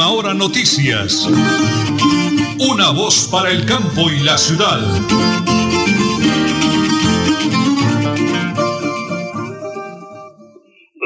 Última 0.00 0.16
Hora 0.16 0.32
Noticias. 0.32 1.28
Una 2.72 2.88
voz 2.96 3.28
para 3.30 3.50
el 3.50 3.66
campo 3.66 4.08
y 4.08 4.24
la 4.24 4.38
ciudad. 4.38 4.80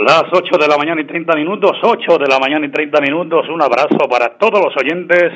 Las 0.07 0.25
8 0.30 0.59
de 0.59 0.69
la 0.69 0.77
mañana 0.77 1.01
y 1.01 1.07
30 1.07 1.35
minutos, 1.35 1.72
8 1.83 2.19
de 2.19 2.26
la 2.29 2.38
mañana 2.38 2.67
y 2.67 2.71
30 2.71 3.01
minutos. 3.01 3.49
Un 3.49 3.62
abrazo 3.62 3.99
para 4.08 4.38
todos 4.38 4.62
los 4.62 4.76
oyentes 4.76 5.33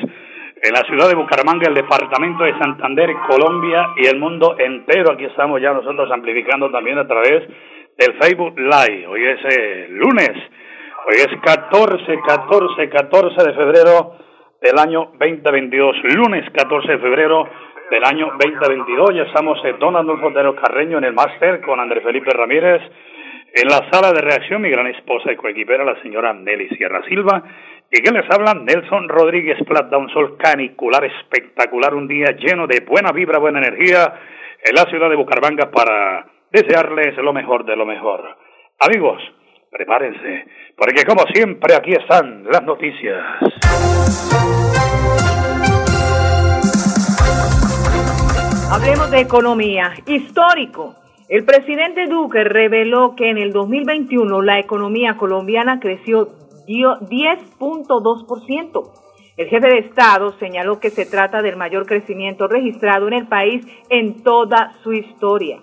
en 0.63 0.71
la 0.71 0.83
ciudad 0.87 1.09
de 1.09 1.15
Bucaramanga, 1.15 1.67
el 1.67 1.75
departamento 1.75 2.45
de 2.45 2.57
Santander, 2.59 3.09
Colombia 3.27 3.89
y 3.97 4.07
el 4.07 4.19
mundo 4.19 4.55
entero. 4.57 5.11
Aquí 5.11 5.25
estamos 5.25 5.61
ya 5.61 5.73
nosotros 5.73 6.09
amplificando 6.13 6.71
también 6.71 6.97
a 6.97 7.07
través 7.07 7.43
del 7.97 8.13
Facebook 8.21 8.57
Live. 8.57 9.07
Hoy 9.07 9.21
es 9.25 9.39
eh, 9.53 9.87
lunes, 9.89 10.31
hoy 11.09 11.15
es 11.15 11.41
14, 11.41 12.19
14, 12.21 12.89
14 12.89 13.43
de 13.43 13.53
febrero 13.55 14.15
del 14.61 14.77
año 14.77 15.11
2022. 15.19 15.95
Lunes 16.03 16.45
14 16.53 16.87
de 16.87 16.97
febrero 16.99 17.49
del 17.89 18.03
año 18.05 18.27
2022. 18.39 19.15
Ya 19.15 19.23
estamos 19.23 19.59
en 19.65 19.79
Don 19.79 19.95
Adolfo 19.95 20.31
Carreño 20.61 20.99
en 20.99 21.05
el 21.05 21.13
máster 21.13 21.61
con 21.61 21.79
Andrés 21.79 22.03
Felipe 22.03 22.29
Ramírez. 22.31 22.81
En 23.55 23.67
la 23.67 23.89
sala 23.91 24.13
de 24.13 24.21
reacción, 24.21 24.61
mi 24.61 24.69
gran 24.69 24.85
esposa 24.85 25.31
y 25.31 25.35
coequipera, 25.35 25.83
la 25.83 25.99
señora 26.03 26.31
Nelly 26.31 26.69
Sierra 26.77 27.01
Silva. 27.07 27.41
Y 27.91 28.03
que 28.03 28.11
les 28.11 28.29
habla 28.29 28.53
Nelson 28.53 29.09
Rodríguez 29.09 29.57
Plata, 29.67 29.97
un 29.97 30.09
sol 30.11 30.37
canicular 30.37 31.03
espectacular, 31.05 31.95
un 31.95 32.07
día 32.07 32.35
lleno 32.37 32.67
de 32.67 32.81
buena 32.81 33.11
vibra, 33.11 33.39
buena 33.39 33.57
energía 33.57 34.13
en 34.63 34.75
la 34.75 34.83
ciudad 34.83 35.09
de 35.09 35.15
Bucaramanga 35.15 35.71
para 35.71 36.27
desearles 36.51 37.17
lo 37.17 37.33
mejor 37.33 37.65
de 37.65 37.75
lo 37.75 37.87
mejor. 37.87 38.37
Amigos, 38.79 39.19
prepárense, 39.71 40.45
porque 40.75 41.05
como 41.05 41.23
siempre 41.33 41.75
aquí 41.75 41.93
están 41.93 42.43
las 42.45 42.63
noticias. 42.63 43.23
Hablemos 48.71 49.11
de 49.11 49.19
economía. 49.19 49.93
Histórico. 50.05 50.95
El 51.27 51.43
presidente 51.43 52.07
Duque 52.07 52.43
reveló 52.43 53.15
que 53.15 53.29
en 53.29 53.37
el 53.37 53.51
2021 53.51 54.41
la 54.41 54.59
economía 54.59 55.17
colombiana 55.17 55.79
creció 55.79 56.29
10.2%. 56.67 58.91
El 59.37 59.47
jefe 59.47 59.67
de 59.67 59.77
Estado 59.79 60.37
señaló 60.39 60.79
que 60.79 60.89
se 60.89 61.05
trata 61.05 61.41
del 61.41 61.55
mayor 61.55 61.85
crecimiento 61.85 62.47
registrado 62.47 63.07
en 63.07 63.13
el 63.13 63.27
país 63.27 63.65
en 63.89 64.21
toda 64.21 64.73
su 64.83 64.93
historia. 64.93 65.59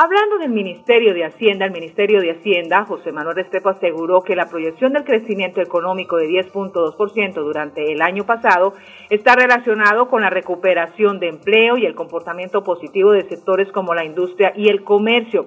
Hablando 0.00 0.38
del 0.38 0.50
Ministerio 0.50 1.12
de 1.12 1.24
Hacienda, 1.24 1.66
el 1.66 1.72
Ministerio 1.72 2.20
de 2.20 2.30
Hacienda, 2.30 2.84
José 2.84 3.10
Manuel 3.10 3.34
Restrepo 3.34 3.70
aseguró 3.70 4.20
que 4.20 4.36
la 4.36 4.48
proyección 4.48 4.92
del 4.92 5.02
crecimiento 5.02 5.60
económico 5.60 6.16
de 6.18 6.28
10.2% 6.28 7.34
durante 7.34 7.90
el 7.90 8.00
año 8.00 8.24
pasado 8.24 8.74
está 9.10 9.34
relacionado 9.34 10.06
con 10.06 10.22
la 10.22 10.30
recuperación 10.30 11.18
de 11.18 11.30
empleo 11.30 11.78
y 11.78 11.84
el 11.84 11.96
comportamiento 11.96 12.62
positivo 12.62 13.10
de 13.10 13.28
sectores 13.28 13.72
como 13.72 13.92
la 13.92 14.04
industria 14.04 14.52
y 14.54 14.68
el 14.68 14.84
comercio. 14.84 15.46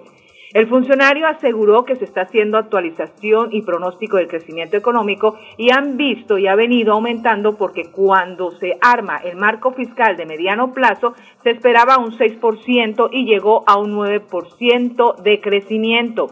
El 0.53 0.67
funcionario 0.67 1.27
aseguró 1.27 1.85
que 1.85 1.95
se 1.95 2.03
está 2.03 2.23
haciendo 2.23 2.57
actualización 2.57 3.49
y 3.53 3.61
pronóstico 3.61 4.17
del 4.17 4.27
crecimiento 4.27 4.75
económico 4.75 5.37
y 5.57 5.71
han 5.71 5.95
visto 5.95 6.37
y 6.37 6.47
ha 6.47 6.55
venido 6.55 6.91
aumentando 6.91 7.55
porque 7.55 7.89
cuando 7.89 8.51
se 8.51 8.77
arma 8.81 9.17
el 9.23 9.37
marco 9.37 9.71
fiscal 9.71 10.17
de 10.17 10.25
mediano 10.25 10.73
plazo 10.73 11.13
se 11.41 11.51
esperaba 11.51 11.99
un 11.99 12.11
6% 12.11 13.09
y 13.13 13.25
llegó 13.25 13.63
a 13.65 13.77
un 13.77 13.95
9% 13.95 15.15
de 15.21 15.39
crecimiento. 15.39 16.27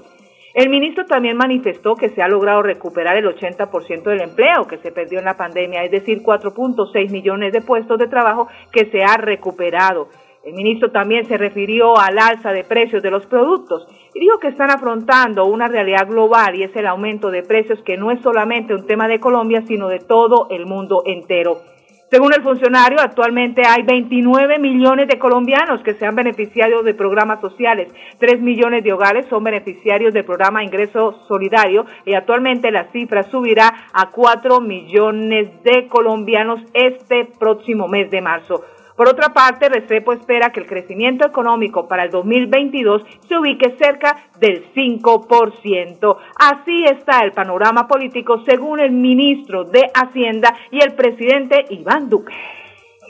El 0.53 0.69
ministro 0.69 1.05
también 1.05 1.37
manifestó 1.37 1.95
que 1.95 2.09
se 2.09 2.21
ha 2.21 2.27
logrado 2.27 2.61
recuperar 2.61 3.15
el 3.15 3.25
80% 3.25 4.03
del 4.03 4.21
empleo 4.21 4.65
que 4.67 4.79
se 4.79 4.91
perdió 4.91 5.19
en 5.19 5.25
la 5.25 5.37
pandemia, 5.37 5.85
es 5.85 5.91
decir, 5.91 6.21
4.6 6.23 7.11
millones 7.11 7.53
de 7.53 7.61
puestos 7.61 7.97
de 7.97 8.07
trabajo 8.07 8.49
que 8.73 8.85
se 8.87 9.01
ha 9.01 9.15
recuperado. 9.15 10.09
El 10.43 10.53
ministro 10.53 10.91
también 10.91 11.25
se 11.25 11.37
refirió 11.37 11.97
al 11.97 12.17
alza 12.17 12.51
de 12.51 12.63
precios 12.63 13.03
de 13.03 13.11
los 13.11 13.25
productos 13.25 13.85
y 14.13 14.19
dijo 14.21 14.39
que 14.39 14.47
están 14.47 14.71
afrontando 14.71 15.45
una 15.45 15.67
realidad 15.67 16.07
global 16.07 16.55
y 16.55 16.63
es 16.63 16.73
el 16.75 16.87
aumento 16.87 17.29
de 17.29 17.43
precios 17.43 17.79
que 17.83 17.97
no 17.97 18.09
es 18.09 18.21
solamente 18.21 18.73
un 18.73 18.87
tema 18.87 19.07
de 19.09 19.19
Colombia, 19.19 19.63
sino 19.67 19.89
de 19.89 19.99
todo 19.99 20.47
el 20.49 20.65
mundo 20.65 21.03
entero. 21.05 21.61
Según 22.09 22.33
el 22.33 22.41
funcionario, 22.41 22.99
actualmente 22.99 23.61
hay 23.67 23.83
29 23.83 24.57
millones 24.57 25.07
de 25.07 25.19
colombianos 25.19 25.83
que 25.83 25.93
se 25.93 26.07
han 26.07 26.15
beneficiado 26.15 26.81
de 26.81 26.95
programas 26.95 27.39
sociales. 27.39 27.93
3 28.17 28.41
millones 28.41 28.83
de 28.83 28.93
hogares 28.93 29.27
son 29.29 29.43
beneficiarios 29.43 30.11
del 30.11 30.25
programa 30.25 30.63
Ingreso 30.63 31.19
Solidario 31.27 31.85
y 32.05 32.15
actualmente 32.15 32.71
la 32.71 32.91
cifra 32.91 33.21
subirá 33.23 33.89
a 33.93 34.09
4 34.09 34.59
millones 34.59 35.51
de 35.63 35.87
colombianos 35.87 36.61
este 36.73 37.27
próximo 37.37 37.87
mes 37.87 38.09
de 38.09 38.21
marzo. 38.21 38.63
Por 38.99 39.07
otra 39.07 39.29
parte, 39.29 39.69
Restrepo 39.69 40.11
espera 40.11 40.49
que 40.49 40.59
el 40.59 40.65
crecimiento 40.65 41.25
económico 41.25 41.87
para 41.87 42.03
el 42.03 42.11
2022 42.11 43.01
se 43.29 43.37
ubique 43.37 43.77
cerca 43.79 44.25
del 44.41 44.73
5%. 44.73 46.17
Así 46.37 46.83
está 46.83 47.21
el 47.23 47.31
panorama 47.31 47.87
político 47.87 48.43
según 48.45 48.81
el 48.81 48.91
ministro 48.91 49.63
de 49.63 49.89
Hacienda 49.93 50.53
y 50.69 50.81
el 50.81 50.95
presidente 50.95 51.63
Iván 51.69 52.09
Duque. 52.09 52.33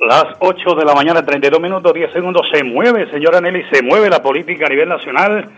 Las 0.07 0.25
8 0.37 0.75
de 0.75 0.85
la 0.85 0.93
mañana, 0.93 1.25
32 1.25 1.59
minutos, 1.59 1.91
10 1.91 2.13
segundos, 2.13 2.47
se 2.53 2.63
mueve, 2.63 3.09
señora 3.09 3.41
Nelly, 3.41 3.63
se 3.71 3.81
mueve 3.81 4.11
la 4.11 4.21
política 4.21 4.67
a 4.67 4.69
nivel 4.69 4.89
nacional 4.89 5.49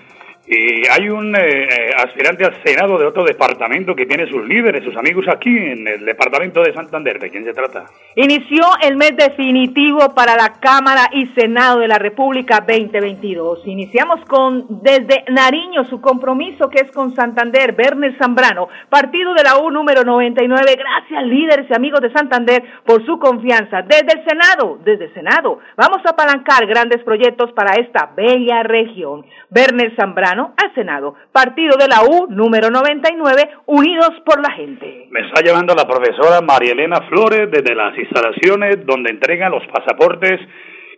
y 0.54 0.86
hay 0.86 1.08
un 1.08 1.34
eh, 1.34 1.40
eh, 1.40 1.92
aspirante 1.96 2.44
al 2.44 2.62
Senado 2.62 2.98
de 2.98 3.06
otro 3.06 3.24
departamento 3.24 3.96
que 3.96 4.06
tiene 4.06 4.28
sus 4.28 4.46
líderes, 4.46 4.84
sus 4.84 4.98
amigos 4.98 5.26
aquí 5.30 5.50
en 5.50 5.88
el 5.88 6.04
departamento 6.04 6.62
de 6.62 6.74
Santander. 6.74 7.20
¿De 7.20 7.30
quién 7.30 7.46
se 7.46 7.54
trata? 7.54 7.86
Inició 8.16 8.62
el 8.84 8.98
mes 8.98 9.16
definitivo 9.16 10.14
para 10.14 10.36
la 10.36 10.60
Cámara 10.60 11.08
y 11.14 11.28
Senado 11.28 11.80
de 11.80 11.88
la 11.88 11.98
República 12.00 12.66
2022. 12.68 13.66
Iniciamos 13.66 14.20
con 14.28 14.66
desde 14.84 15.24
Nariño 15.30 15.86
su 15.86 16.02
compromiso 16.02 16.70
que 16.70 16.82
es 16.82 16.92
con 16.92 17.16
Santander, 17.16 17.72
Bernes 17.72 18.18
Zambrano, 18.18 18.68
partido 18.90 19.34
de 19.34 19.44
la 19.44 19.58
U 19.58 19.72
número 19.72 20.04
99. 20.04 20.76
Gracias 20.76 21.28
líderes 21.28 21.68
y 21.70 21.74
amigos 21.74 22.02
de 22.02 22.12
Santander 22.12 22.62
por 22.86 23.06
su 23.06 23.20
confianza. 23.20 23.84
Desde 23.84 24.20
el 24.20 24.26
Senado, 24.28 24.80
desde 24.84 25.06
el 25.06 25.14
Senado, 25.14 25.60
vamos 25.78 26.06
a 26.06 26.10
apalancar 26.10 26.66
grandes 26.66 27.02
proyectos 27.04 27.54
para 27.54 27.76
esta 27.76 28.12
bella 28.18 28.64
región. 28.64 29.26
Bernes 29.50 29.94
Zambrano 29.96 30.41
al 30.58 30.74
Senado. 30.74 31.16
Partido 31.32 31.78
de 31.78 31.88
la 31.88 32.04
U, 32.04 32.28
número 32.30 32.70
99, 32.70 33.50
Unidos 33.68 34.12
por 34.26 34.42
la 34.42 34.54
Gente. 34.54 35.08
Me 35.10 35.22
está 35.28 35.42
llevando 35.42 35.74
la 35.76 35.88
profesora 35.88 36.42
María 36.42 36.74
Elena 36.74 37.02
Flores 37.10 37.50
desde 37.52 37.76
las 37.76 37.98
instalaciones 37.98 38.86
donde 38.86 39.12
entregan 39.12 39.52
los 39.52 39.64
pasaportes, 39.68 40.40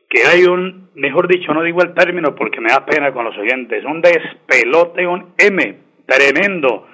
que 0.10 0.22
hay 0.26 0.46
un, 0.46 0.90
mejor 0.96 1.28
dicho, 1.28 1.54
no 1.54 1.64
digo 1.64 1.82
el 1.82 1.94
término 1.94 2.36
porque 2.36 2.62
me 2.62 2.70
da 2.70 2.86
pena 2.86 3.12
con 3.12 3.26
los 3.26 3.38
oyentes, 3.38 3.84
un 3.86 4.02
despelote, 4.02 5.08
un 5.08 5.34
M, 5.38 5.78
tremendo. 6.06 6.88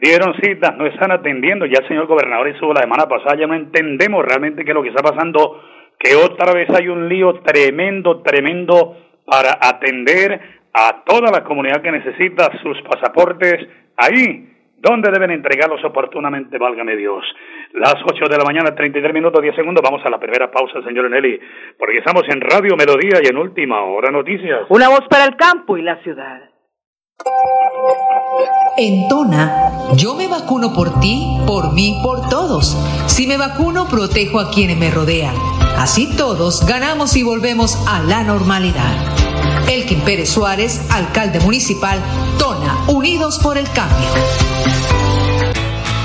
Dieron 0.00 0.34
citas, 0.40 0.76
no 0.76 0.86
están 0.86 1.12
atendiendo, 1.12 1.66
ya 1.66 1.78
el 1.80 1.88
señor 1.88 2.06
gobernador 2.06 2.48
hizo 2.48 2.72
la 2.72 2.82
semana 2.82 3.06
pasada, 3.06 3.36
ya 3.38 3.46
no 3.46 3.54
entendemos 3.54 4.24
realmente 4.24 4.64
qué 4.64 4.70
es 4.70 4.74
lo 4.74 4.82
que 4.82 4.90
está 4.90 5.02
pasando, 5.02 5.62
que 5.98 6.14
otra 6.16 6.52
vez 6.52 6.68
hay 6.70 6.88
un 6.88 7.08
lío 7.08 7.40
tremendo, 7.40 8.20
tremendo 8.22 8.96
para 9.24 9.58
atender 9.60 10.40
a 10.74 11.04
toda 11.04 11.30
la 11.30 11.44
comunidad 11.44 11.80
que 11.80 11.92
necesita 11.92 12.50
sus 12.62 12.76
pasaportes 12.82 13.66
ahí 13.96 14.50
donde 14.84 15.10
deben 15.10 15.30
entregarlos 15.30 15.82
oportunamente, 15.84 16.58
válgame 16.58 16.96
Dios. 16.96 17.24
Las 17.72 17.94
8 18.04 18.26
de 18.28 18.36
la 18.36 18.44
mañana, 18.44 18.74
33 18.74 19.14
minutos, 19.14 19.40
10 19.40 19.56
segundos, 19.56 19.82
vamos 19.82 20.04
a 20.04 20.10
la 20.10 20.18
primera 20.18 20.50
pausa, 20.50 20.82
señor 20.82 21.08
Nelly, 21.08 21.40
porque 21.78 21.98
estamos 21.98 22.24
en 22.28 22.40
Radio 22.40 22.76
Melodía 22.76 23.20
y 23.22 23.28
en 23.28 23.38
Última 23.38 23.82
Hora 23.82 24.10
Noticias. 24.10 24.66
Una 24.68 24.90
voz 24.90 25.08
para 25.08 25.24
el 25.24 25.36
campo 25.36 25.78
y 25.78 25.82
la 25.82 26.02
ciudad. 26.02 26.50
En 28.76 29.08
Tona, 29.08 29.96
yo 29.96 30.14
me 30.14 30.28
vacuno 30.28 30.74
por 30.74 31.00
ti, 31.00 31.38
por 31.46 31.72
mí, 31.72 32.00
por 32.02 32.28
todos. 32.28 32.76
Si 33.06 33.26
me 33.26 33.38
vacuno, 33.38 33.86
protejo 33.88 34.38
a 34.40 34.50
quienes 34.50 34.76
me 34.76 34.90
rodean. 34.90 35.34
Así 35.78 36.14
todos 36.18 36.66
ganamos 36.68 37.16
y 37.16 37.22
volvemos 37.22 37.86
a 37.88 38.02
la 38.02 38.22
normalidad. 38.24 39.23
Elkin 39.68 40.00
Pérez 40.02 40.30
Suárez, 40.30 40.80
alcalde 40.90 41.40
municipal, 41.40 41.98
Tona, 42.38 42.84
Unidos 42.88 43.38
por 43.38 43.56
el 43.56 43.68
Cambio. 43.70 44.08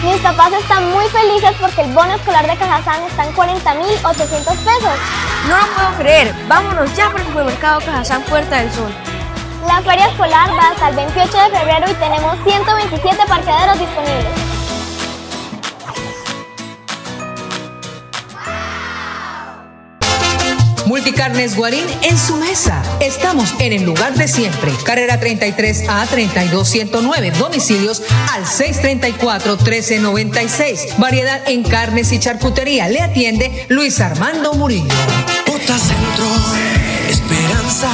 Mis 0.03 0.17
papás 0.21 0.53
están 0.53 0.89
muy 0.91 1.05
felices 1.05 1.51
porque 1.59 1.81
el 1.81 1.93
bono 1.93 2.13
escolar 2.13 2.47
de 2.47 2.55
Cajazán 2.55 3.03
está 3.03 3.25
en 3.25 3.35
40.800 3.35 4.43
pesos. 4.45 4.99
No 5.47 5.57
lo 5.57 5.75
puedo 5.75 5.97
creer. 5.99 6.33
Vámonos 6.47 6.95
ya 6.95 7.11
por 7.11 7.19
el 7.19 7.27
supermercado 7.27 7.79
Cajazán 7.81 8.23
Puerta 8.23 8.59
del 8.59 8.71
Sol. 8.71 8.91
La 9.67 9.81
feria 9.81 10.07
escolar 10.07 10.49
va 10.51 10.69
hasta 10.69 10.89
el 10.89 10.95
28 10.95 11.37
de 11.37 11.57
febrero 11.57 11.85
y 11.91 11.93
tenemos 11.95 12.37
127 12.45 13.17
parqueaderos 13.27 13.79
disponibles. 13.79 14.48
Multicarnes 20.99 21.55
Guarín 21.55 21.85
en 22.01 22.17
su 22.17 22.35
mesa. 22.35 22.83
Estamos 22.99 23.55
en 23.59 23.71
el 23.71 23.83
lugar 23.83 24.15
de 24.15 24.27
siempre. 24.27 24.69
Carrera 24.83 25.17
33 25.17 25.87
a 25.87 26.05
32109. 26.05 27.31
Domicilios 27.39 28.03
al 28.33 28.45
634 28.45 29.55
1396. 29.55 30.97
Variedad 30.97 31.41
en 31.47 31.63
carnes 31.63 32.11
y 32.11 32.19
charcutería. 32.19 32.89
Le 32.89 32.99
atiende 32.99 33.65
Luis 33.69 34.01
Armando 34.01 34.53
Murillo. 34.55 34.93
Centro, 35.45 36.25
Esperanza 37.07 37.89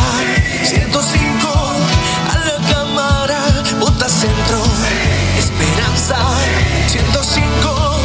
105 0.63 1.47
a 2.31 2.37
la 2.39 2.73
cámara. 2.73 3.39
Centro, 4.07 4.63
Esperanza 5.37 6.17
105 6.87 7.99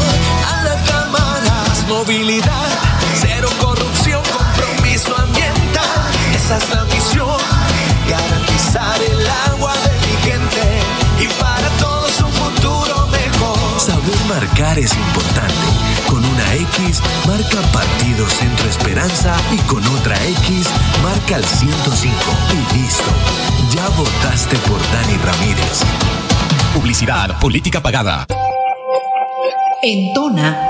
a 0.47 0.63
la 0.63 0.85
cámara. 0.85 1.65
Movilidad 1.89 2.60
esa 6.51 6.59
es 6.59 6.75
la 6.75 6.85
misión, 6.85 7.39
garantizar 8.09 9.01
el 9.03 9.31
agua 9.53 9.73
de 9.73 9.93
mi 10.07 10.17
gente 10.31 10.81
y 11.21 11.29
para 11.41 11.69
todos 11.79 12.21
un 12.23 12.33
futuro 12.33 13.07
mejor. 13.07 13.81
Saber 13.81 14.17
marcar 14.29 14.77
es 14.77 14.93
importante. 14.93 15.55
Con 16.09 16.25
una 16.25 16.55
X 16.55 17.01
marca 17.29 17.61
Partido 17.73 18.29
Centro 18.29 18.69
Esperanza 18.69 19.37
y 19.53 19.59
con 19.59 19.87
otra 19.87 20.17
X 20.25 20.67
marca 21.05 21.37
el 21.37 21.45
105 21.45 22.17
y 22.53 22.79
listo. 22.79 23.11
Ya 23.73 23.89
votaste 23.91 24.57
por 24.69 24.81
Dani 24.91 25.17
Ramírez. 25.19 25.83
Publicidad, 26.75 27.39
política 27.39 27.81
pagada. 27.81 28.27
En 29.83 30.13
Tona, 30.13 30.70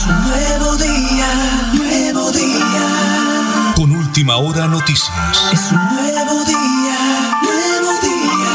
Es 0.00 0.06
un 0.06 0.16
nuevo 0.24 0.76
día, 0.76 1.26
nuevo 1.74 2.32
día. 2.32 3.74
Con 3.76 3.92
última 3.92 4.38
hora 4.38 4.66
noticias. 4.66 5.50
Es 5.52 5.72
un 5.72 5.76
nuevo 5.76 6.42
día, 6.46 7.36
nuevo 7.42 7.92
día. 8.00 8.48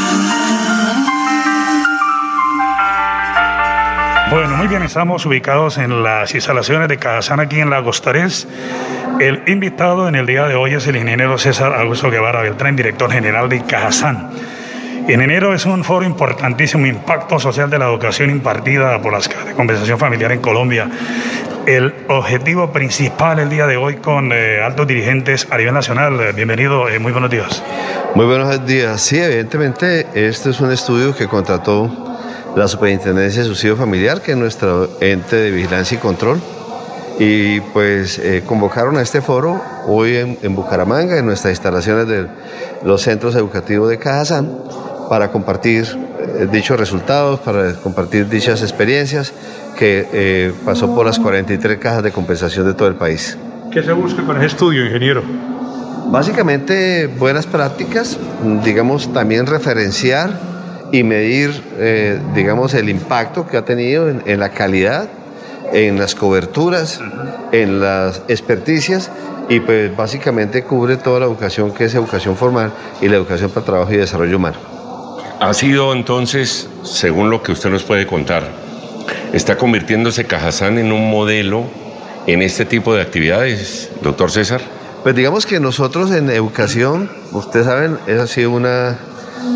Bueno, 4.28 4.56
muy 4.56 4.66
bien, 4.66 4.82
estamos 4.82 5.24
ubicados 5.24 5.78
en 5.78 6.02
las 6.02 6.34
instalaciones 6.34 6.88
de 6.88 6.98
Cajazán 6.98 7.38
aquí 7.38 7.60
en 7.60 7.70
Lagos 7.70 8.02
Tarés. 8.02 8.48
El 9.20 9.44
invitado 9.46 10.08
en 10.08 10.16
el 10.16 10.26
día 10.26 10.46
de 10.46 10.56
hoy 10.56 10.74
es 10.74 10.88
el 10.88 10.96
ingeniero 10.96 11.38
César 11.38 11.72
Augusto 11.74 12.10
Guevara 12.10 12.40
Beltrán, 12.40 12.74
director 12.74 13.12
general 13.12 13.48
de 13.48 13.62
Cajazán. 13.62 14.32
En 15.08 15.22
enero 15.22 15.54
es 15.54 15.64
un 15.66 15.84
foro 15.84 16.04
importantísimo, 16.04 16.84
impacto 16.84 17.38
social 17.38 17.70
de 17.70 17.78
la 17.78 17.86
educación 17.86 18.28
impartida 18.28 19.00
por 19.00 19.12
las 19.12 19.28
de 19.28 19.52
compensación 19.54 20.00
familiar 20.00 20.32
en 20.32 20.40
Colombia. 20.40 20.90
El 21.64 21.94
objetivo 22.08 22.72
principal 22.72 23.38
el 23.38 23.48
día 23.48 23.68
de 23.68 23.76
hoy 23.76 23.96
con 23.96 24.32
eh, 24.32 24.60
altos 24.60 24.88
dirigentes 24.88 25.46
a 25.48 25.58
nivel 25.58 25.74
nacional. 25.74 26.32
Bienvenido, 26.34 26.88
eh, 26.88 26.98
muy 26.98 27.12
buenos 27.12 27.30
días. 27.30 27.62
Muy 28.16 28.26
buenos 28.26 28.66
días. 28.66 29.00
Sí, 29.00 29.20
evidentemente 29.20 30.08
este 30.14 30.50
es 30.50 30.60
un 30.60 30.72
estudio 30.72 31.14
que 31.14 31.28
contrató 31.28 31.88
la 32.56 32.66
Superintendencia 32.66 33.42
de 33.42 33.48
Subsidio 33.48 33.76
Familiar, 33.76 34.20
que 34.20 34.32
es 34.32 34.36
nuestro 34.36 34.88
ente 35.00 35.36
de 35.36 35.52
vigilancia 35.52 35.96
y 35.96 36.00
control. 36.00 36.40
Y 37.20 37.60
pues 37.60 38.18
eh, 38.18 38.42
convocaron 38.44 38.96
a 38.96 39.02
este 39.02 39.22
foro 39.22 39.62
hoy 39.86 40.16
en, 40.16 40.36
en 40.42 40.56
Bucaramanga, 40.56 41.16
en 41.16 41.26
nuestras 41.26 41.52
instalaciones 41.52 42.08
de 42.08 42.26
los 42.82 43.02
centros 43.02 43.36
educativos 43.36 43.88
de 43.88 43.98
Cajazán 43.98 44.50
para 45.08 45.30
compartir 45.30 45.86
eh, 46.18 46.48
dichos 46.50 46.78
resultados, 46.78 47.40
para 47.40 47.74
compartir 47.74 48.28
dichas 48.28 48.62
experiencias 48.62 49.32
que 49.78 50.08
eh, 50.12 50.52
pasó 50.64 50.94
por 50.94 51.06
las 51.06 51.18
43 51.18 51.78
cajas 51.78 52.02
de 52.02 52.12
compensación 52.12 52.66
de 52.66 52.74
todo 52.74 52.88
el 52.88 52.96
país. 52.96 53.36
¿Qué 53.70 53.82
se 53.82 53.92
busca 53.92 54.24
con 54.24 54.36
ese 54.38 54.46
estudio, 54.46 54.86
ingeniero? 54.86 55.22
Básicamente 56.06 57.08
buenas 57.18 57.46
prácticas, 57.46 58.18
digamos 58.64 59.12
también 59.12 59.46
referenciar 59.46 60.30
y 60.92 61.02
medir, 61.02 61.50
eh, 61.78 62.20
digamos, 62.34 62.74
el 62.74 62.88
impacto 62.88 63.46
que 63.46 63.56
ha 63.56 63.64
tenido 63.64 64.08
en, 64.08 64.22
en 64.24 64.38
la 64.38 64.50
calidad, 64.50 65.08
en 65.72 65.98
las 65.98 66.14
coberturas, 66.14 67.00
en 67.50 67.80
las 67.80 68.22
experticias 68.28 69.10
y 69.48 69.60
pues 69.60 69.96
básicamente 69.96 70.62
cubre 70.62 70.96
toda 70.96 71.20
la 71.20 71.26
educación 71.26 71.72
que 71.72 71.84
es 71.84 71.94
educación 71.94 72.36
formal 72.36 72.72
y 73.00 73.08
la 73.08 73.16
educación 73.16 73.50
para 73.50 73.66
trabajo 73.66 73.92
y 73.92 73.96
desarrollo 73.96 74.36
humano. 74.36 74.75
Ha 75.38 75.52
sido 75.52 75.92
entonces, 75.92 76.66
según 76.82 77.28
lo 77.28 77.42
que 77.42 77.52
usted 77.52 77.68
nos 77.68 77.82
puede 77.82 78.06
contar, 78.06 78.44
está 79.34 79.58
convirtiéndose 79.58 80.24
Cajazán 80.24 80.78
en 80.78 80.92
un 80.92 81.10
modelo 81.10 81.64
en 82.26 82.40
este 82.40 82.64
tipo 82.64 82.94
de 82.94 83.02
actividades, 83.02 83.90
doctor 84.02 84.30
César. 84.30 84.62
Pues 85.02 85.14
digamos 85.14 85.44
que 85.44 85.60
nosotros 85.60 86.10
en 86.12 86.30
educación, 86.30 87.10
ustedes 87.32 87.66
saben, 87.66 87.98
eso 88.06 88.22
ha 88.22 88.26
sido 88.26 88.50
una, 88.50 88.96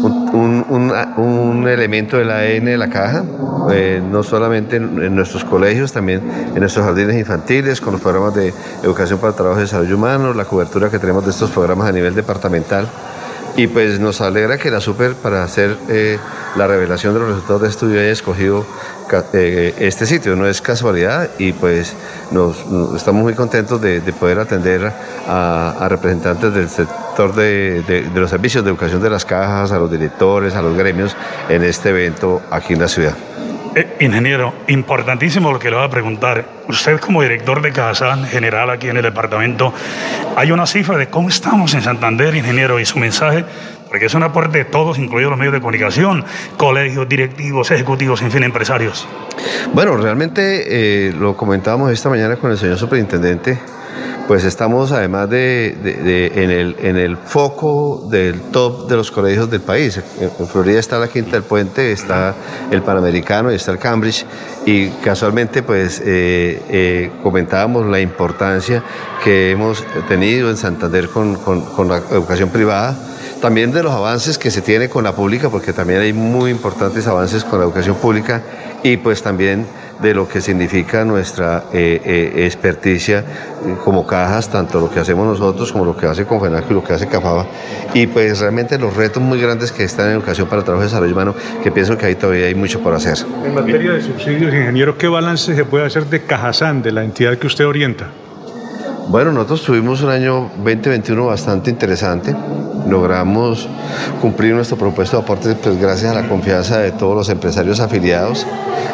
un, 0.03 0.67
un, 0.69 0.93
un, 1.17 1.67
elemento 1.67 2.19
del 2.19 2.31
ADN 2.31 2.67
de 2.67 2.77
la 2.77 2.91
caja, 2.91 3.25
eh, 3.73 4.03
no 4.07 4.23
solamente 4.23 4.77
en, 4.77 5.03
en, 5.03 5.17
nuestros 5.17 5.45
colegios, 5.45 5.93
también 5.95 6.21
en 6.55 6.61
nuestros 6.61 6.85
jardines 6.85 7.17
infantiles, 7.17 7.81
con 7.81 7.95
los 7.95 8.03
programas 8.03 8.35
de 8.35 8.53
educación 8.83 9.19
para 9.19 9.31
el 9.31 9.37
trabajo 9.37 9.59
y 9.59 9.63
desarrollo 9.63 9.97
humano, 9.97 10.35
la 10.35 10.45
cobertura 10.45 10.91
que 10.91 10.99
tenemos 10.99 11.25
de 11.25 11.31
estos 11.31 11.51
programas 11.51 11.89
a 11.89 11.93
nivel 11.93 12.15
departamental. 12.15 12.87
Y 13.57 13.67
pues 13.67 14.01
nos 14.01 14.21
alegra 14.21 14.59
que 14.59 14.71
la 14.71 14.81
Super 14.81 15.15
para 15.15 15.45
hacer 15.45 15.77
eh, 15.89 16.19
la 16.57 16.67
revelación 16.67 17.15
de 17.15 17.21
los 17.21 17.29
resultados 17.31 17.63
de 17.63 17.69
estudio 17.69 18.01
haya 18.01 18.11
escogido 18.11 18.65
eh, 19.33 19.75
este 19.81 20.07
sitio, 20.07 20.37
no 20.37 20.47
es 20.47 20.61
casualidad 20.61 21.31
y 21.39 21.53
pues 21.53 21.95
nos, 22.31 22.59
estamos 22.95 23.23
muy 23.23 23.35
contentos 23.35 23.81
de, 23.81 24.01
de 24.01 24.13
poder 24.13 24.39
atender 24.39 24.93
a, 25.27 25.87
representantes 25.89 26.55
del 26.55 26.69
sector 26.69 27.35
de, 27.35 27.83
de 27.83 28.21
los 28.21 28.31
servicios 28.31 28.63
de 28.63 28.71
educación 28.71 29.03
de 29.03 29.11
las 29.11 29.25
cajas, 29.25 29.73
a 29.73 29.79
los 29.79 29.91
directores, 29.91 30.55
a 30.55 30.63
los 30.63 30.77
gremios 30.77 31.17
en 31.49 31.65
este 31.65 31.89
evento 31.91 32.41
aquí 32.51 32.75
en 32.75 32.81
la 32.81 32.89
ciudad. 32.89 33.17
Eh, 33.75 33.97
ingeniero, 34.01 34.53
importantísimo 34.67 35.53
lo 35.53 35.59
que 35.61 35.71
le 35.71 35.77
voy 35.77 35.85
a 35.85 35.91
preguntar. 35.91 36.45
Usted 36.69 36.99
como 36.99 37.23
director 37.23 37.63
de 37.63 37.71
Cajazán 37.71 38.25
General 38.25 38.69
aquí 38.69 38.89
en 38.89 38.97
el 38.97 39.03
departamento, 39.05 39.73
hay 40.37 40.51
una 40.51 40.67
cifra 40.67 40.97
de 40.97 41.09
cómo 41.09 41.29
estamos 41.29 41.73
en 41.75 41.83
Santander, 41.83 42.35
ingeniero, 42.35 42.81
y 42.81 42.85
su 42.85 42.99
mensaje, 42.99 43.45
porque 43.89 44.07
es 44.07 44.15
un 44.15 44.25
aporte 44.25 44.59
de 44.59 44.65
todos, 44.65 44.99
incluidos 44.99 45.31
los 45.31 45.39
medios 45.39 45.55
de 45.55 45.61
comunicación, 45.61 46.25
colegios, 46.57 47.09
directivos, 47.09 47.71
ejecutivos, 47.71 48.23
en 48.23 48.33
fin, 48.33 48.43
empresarios. 48.43 49.07
Bueno, 49.73 49.97
realmente 49.97 51.09
eh, 51.09 51.13
lo 51.13 51.37
comentábamos 51.37 51.93
esta 51.93 52.09
mañana 52.09 52.37
con 52.37 52.51
el 52.51 52.59
señor 52.59 52.77
superintendente 52.77 53.57
pues 54.31 54.45
estamos 54.45 54.93
además 54.93 55.29
de, 55.29 55.71
en, 56.37 56.51
el, 56.53 56.77
en 56.79 56.97
el 56.97 57.17
foco 57.17 58.07
del 58.09 58.41
top 58.53 58.89
de 58.89 58.95
los 58.95 59.11
colegios 59.11 59.51
del 59.51 59.61
país. 59.61 60.01
En, 60.21 60.31
en, 60.39 60.47
Florida 60.47 60.79
está 60.79 61.01
la 61.01 61.09
Quinta 61.09 61.33
del 61.33 61.43
Puente, 61.43 61.91
está 61.91 62.37
el 62.71 62.81
Panamericano 62.83 63.51
y 63.51 63.57
está 63.57 63.73
el 63.73 63.79
Cambridge. 63.79 64.25
Y 64.67 64.91
casualmente 65.03 65.65
pues 65.65 66.01
eh, 66.07 66.63
eh, 66.69 67.11
comentábamos 67.25 67.87
la 67.87 67.99
importancia 67.99 68.85
que 69.25 69.51
hemos 69.51 69.85
tenido 70.07 70.49
en 70.49 70.57
Santander 70.57 71.09
con, 71.09 71.35
con, 71.35 71.63
con 71.63 71.89
la 71.89 71.97
educación 71.97 72.51
privada. 72.51 72.97
También 73.43 73.73
de 73.73 73.83
los 73.83 73.93
avances 73.93 74.39
que 74.39 74.53
se 74.53 74.63
tiene 74.63 74.89
con 74.89 75.03
la 75.03 75.13
pública, 75.13 75.51
porque 75.51 75.73
también 75.73 76.03
hay 76.03 76.13
muy 76.13 76.53
importantes 76.53 77.05
avances 77.09 77.43
con 77.43 77.59
la 77.59 77.65
educación 77.65 77.97
pública. 77.97 78.43
Y 78.85 78.97
pues 78.99 79.25
también 79.25 79.67
de 80.03 80.15
lo 80.15 80.29
que 80.29 80.41
significa 80.41 81.05
nuestra 81.05 81.65
eh, 81.73 82.01
eh, 82.05 82.45
experticia 82.47 83.25
como 83.85 84.07
cajas, 84.07 84.51
tanto 84.51 84.81
lo 84.81 84.91
que 84.91 85.01
hacemos 85.01 85.27
nosotros 85.27 85.73
como 85.73 85.85
lo 85.85 85.97
que 85.97 86.07
hace 86.07 86.25
Confenac 86.25 86.71
y 86.71 86.75
lo 86.75 86.83
que 86.83 86.95
hace 86.95 87.07
Cafaba. 87.07 87.47
Y 87.93 88.07
pues 88.07 88.41
realmente 88.41 88.79
los 88.79 88.97
retos 88.97 89.23
muy 89.23 89.41
grandes 89.41 89.73
que 89.73 89.85
están 89.85 90.07
en 90.07 90.13
educación 90.13 90.49
para 90.49 90.61
el 90.61 90.65
trabajo 90.65 90.85
y 90.85 90.87
desarrollo 90.87 91.13
humano, 91.13 91.35
que 91.63 91.71
pienso 91.71 91.97
que 91.99 92.07
ahí 92.07 92.15
todavía 92.15 92.47
hay 92.47 92.55
mucho 92.55 92.81
por 92.81 92.95
hacer. 92.95 93.19
En 93.45 93.55
materia 93.55 93.93
de 93.93 94.03
subsidios, 94.03 94.55
ingeniero, 94.55 94.97
¿qué 94.97 95.09
balance 95.09 95.55
se 95.55 95.65
puede 95.65 95.85
hacer 95.85 96.07
de 96.07 96.23
Cajazán, 96.23 96.83
de 96.83 96.93
la 96.93 97.05
entidad 97.05 97.37
que 97.37 97.47
usted 97.47 97.67
orienta? 97.67 98.07
Bueno, 99.11 99.33
nosotros 99.33 99.65
tuvimos 99.65 100.03
un 100.03 100.11
año 100.11 100.53
2021 100.59 101.27
bastante 101.27 101.69
interesante. 101.69 102.33
Logramos 102.89 103.69
cumplir 104.21 104.55
nuestro 104.55 104.77
propuesto 104.77 105.17
de 105.17 105.25
aportes 105.25 105.57
pues, 105.61 105.81
gracias 105.81 106.13
a 106.13 106.23
la 106.23 106.29
confianza 106.29 106.79
de 106.79 106.93
todos 106.93 107.17
los 107.17 107.29
empresarios 107.29 107.81
afiliados 107.81 108.47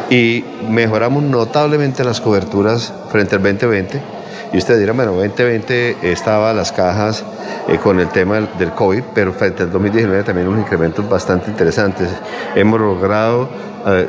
y 0.08 0.42
mejoramos 0.70 1.22
notablemente 1.22 2.02
las 2.02 2.22
coberturas 2.22 2.94
frente 3.10 3.34
al 3.34 3.42
2020 3.42 4.15
y 4.52 4.58
usted 4.58 4.78
dirá, 4.78 4.92
bueno, 4.92 5.12
2020 5.12 5.98
estaba 6.02 6.52
las 6.52 6.72
cajas 6.72 7.24
eh, 7.68 7.78
con 7.78 7.98
el 7.98 8.08
tema 8.08 8.40
del, 8.40 8.70
COVID, 8.70 9.02
pero 9.14 9.32
frente 9.32 9.64
al 9.64 9.72
2019 9.72 10.22
también 10.22 10.48
unos 10.48 10.60
incrementos 10.60 11.08
bastante 11.08 11.50
interesantes. 11.50 12.08
Hemos 12.54 12.80
logrado 12.80 13.48
eh, 13.86 14.08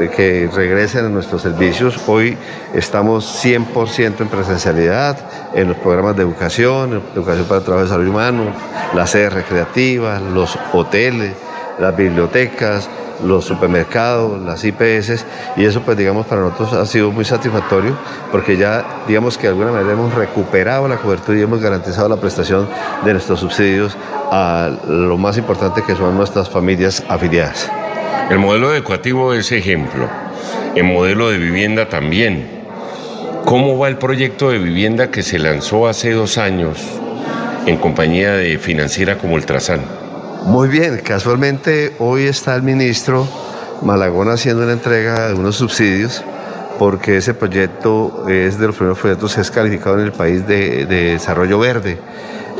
eh, 0.00 0.10
que 0.14 0.50
regresen 0.52 1.04
a 1.04 1.08
nuestros 1.08 1.42
servicios. 1.42 1.98
Hoy 2.06 2.36
estamos 2.74 3.44
100% 3.44 4.20
en 4.20 4.28
presencialidad, 4.28 5.16
en 5.54 5.68
los 5.68 5.76
programas 5.76 6.16
de 6.16 6.22
educación, 6.22 7.02
educación 7.14 7.46
para 7.46 7.58
el 7.58 7.64
trabajo 7.64 7.84
de 7.84 7.90
salud 7.90 8.08
humano, 8.08 8.52
las 8.94 9.10
sedes 9.10 9.32
recreativas, 9.32 10.20
los 10.20 10.58
hoteles, 10.72 11.34
las 11.78 11.96
bibliotecas, 11.96 12.88
los 13.24 13.44
supermercados, 13.44 14.40
las 14.42 14.64
IPS, 14.64 15.24
y 15.56 15.64
eso 15.64 15.82
pues 15.82 15.96
digamos 15.96 16.26
para 16.26 16.42
nosotros 16.42 16.72
ha 16.74 16.86
sido 16.86 17.10
muy 17.10 17.24
satisfactorio 17.24 17.96
porque 18.30 18.56
ya 18.56 18.84
digamos 19.06 19.36
que 19.36 19.44
de 19.44 19.48
alguna 19.48 19.72
manera 19.72 19.92
hemos 19.92 20.14
recuperado 20.14 20.88
la 20.88 20.96
cobertura 20.96 21.38
y 21.38 21.42
hemos 21.42 21.60
garantizado 21.60 22.08
la 22.08 22.16
prestación 22.16 22.68
de 23.04 23.12
nuestros 23.12 23.40
subsidios 23.40 23.96
a 24.30 24.70
lo 24.86 25.16
más 25.16 25.38
importante 25.38 25.82
que 25.82 25.96
son 25.96 26.16
nuestras 26.16 26.48
familias 26.48 27.02
afiliadas. 27.08 27.70
El 28.30 28.38
modelo 28.38 28.74
educativo 28.74 29.32
es 29.32 29.50
ejemplo, 29.52 30.06
el 30.74 30.84
modelo 30.84 31.30
de 31.30 31.38
vivienda 31.38 31.88
también. 31.88 32.58
¿Cómo 33.44 33.78
va 33.78 33.88
el 33.88 33.96
proyecto 33.96 34.50
de 34.50 34.58
vivienda 34.58 35.10
que 35.10 35.22
se 35.22 35.38
lanzó 35.38 35.88
hace 35.88 36.12
dos 36.12 36.36
años 36.36 36.78
en 37.64 37.78
compañía 37.78 38.32
de 38.32 38.58
financiera 38.58 39.16
como 39.16 39.34
Ultrasan? 39.34 39.97
Muy 40.48 40.68
bien, 40.68 40.98
casualmente 41.04 41.94
hoy 41.98 42.22
está 42.22 42.56
el 42.56 42.62
ministro 42.62 43.28
Malagón 43.82 44.30
haciendo 44.30 44.62
una 44.62 44.72
entrega 44.72 45.28
de 45.28 45.34
unos 45.34 45.56
subsidios 45.56 46.24
porque 46.78 47.18
ese 47.18 47.34
proyecto 47.34 48.24
es 48.26 48.58
de 48.58 48.66
los 48.66 48.76
primeros 48.76 48.98
proyectos 48.98 49.34
que 49.34 49.42
es 49.42 49.50
calificado 49.50 49.98
en 49.98 50.06
el 50.06 50.12
país 50.12 50.46
de, 50.46 50.86
de 50.86 51.12
desarrollo 51.12 51.58
verde. 51.58 51.98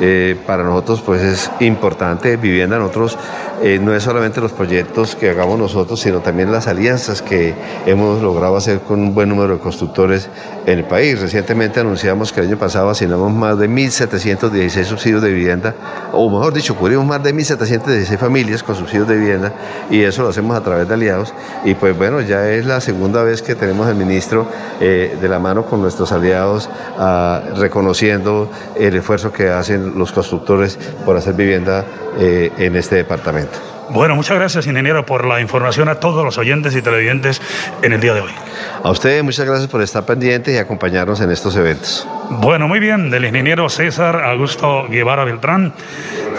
Eh, 0.01 0.37
para 0.47 0.63
nosotros 0.63 1.01
pues 1.01 1.23
es 1.23 1.51
importante 1.61 2.37
vivienda. 2.37 2.79
Nosotros 2.79 3.19
eh, 3.63 3.81
no 3.83 3.93
es 3.93 4.05
solamente 4.05 4.41
los 4.41 4.53
proyectos 4.53 5.17
que 5.17 5.31
hagamos 5.31 5.59
nosotros, 5.59 5.99
sino 5.99 6.21
también 6.21 6.53
las 6.53 6.69
alianzas 6.69 7.23
que 7.23 7.55
hemos 7.87 8.23
logrado 8.23 8.57
hacer 8.57 8.81
con 8.81 9.01
un 9.01 9.15
buen 9.15 9.29
número 9.29 9.55
de 9.55 9.61
constructores 9.61 10.31
en 10.67 10.79
el 10.79 10.85
país. 10.85 11.21
Recientemente 11.21 11.81
anunciamos 11.81 12.33
que 12.33 12.41
el 12.41 12.47
año 12.47 12.59
pasado 12.59 12.91
asignamos 12.91 13.33
más 13.33 13.59
de 13.59 13.69
1.716 13.69 14.85
subsidios 14.85 15.23
de 15.23 15.33
vivienda, 15.33 15.75
o 16.13 16.31
mejor 16.31 16.53
dicho, 16.53 16.77
cubrimos 16.77 17.05
más 17.05 17.21
de 17.23 17.35
1.716 17.35 18.17
familias 18.17 18.63
con 18.63 18.77
subsidios 18.77 19.09
de 19.09 19.17
vivienda 19.17 19.53
y 19.91 20.03
eso 20.03 20.23
lo 20.23 20.29
hacemos 20.29 20.57
a 20.57 20.63
través 20.63 20.87
de 20.87 20.95
aliados. 20.95 21.35
Y 21.65 21.75
pues 21.75 21.97
bueno, 21.99 22.21
ya 22.21 22.49
es 22.49 22.65
la 22.65 22.81
segunda 22.81 23.25
vez 23.25 23.43
que 23.43 23.57
tenemos 23.57 23.89
al 23.89 23.97
ministro 23.97 24.47
eh, 24.81 25.17
de 25.21 25.29
la 25.29 25.41
mano 25.41 25.65
con 25.65 25.83
nuestros 25.83 26.13
aliados 26.13 26.71
ah, 26.97 27.43
reconociendo 27.57 28.49
el 28.77 28.95
esfuerzo 28.95 29.33
que 29.33 29.49
hacen 29.49 29.88
los 29.97 30.13
constructores 30.13 30.79
por 31.05 31.17
hacer 31.17 31.35
vivienda 31.35 31.85
eh, 32.19 32.51
en 32.59 32.77
este 32.77 32.97
departamento. 32.97 33.78
Bueno, 33.91 34.15
muchas 34.15 34.37
gracias, 34.37 34.67
ingeniero, 34.67 35.07
por 35.07 35.25
la 35.25 35.41
información 35.41 35.89
a 35.89 35.95
todos 35.95 36.25
los 36.25 36.37
oyentes 36.37 36.77
y 36.77 36.83
televidentes 36.83 37.41
en 37.83 37.93
el 37.93 38.01
día 38.01 38.15
de 38.15 38.21
hoy. 38.21 38.33
A 38.83 38.91
ustedes 38.91 39.25
muchas 39.25 39.47
gracias 39.47 39.69
por 39.69 39.81
estar 39.81 40.05
pendientes 40.05 40.55
y 40.55 40.59
acompañarnos 40.59 41.21
en 41.21 41.31
estos 41.31 41.57
eventos. 41.57 42.07
Bueno, 42.31 42.69
muy 42.69 42.81
bien, 42.81 43.11
del 43.11 43.25
ingeniero 43.25 43.69
César 43.69 44.23
Augusto 44.25 44.87
Guevara 44.89 45.25
Beltrán, 45.25 45.73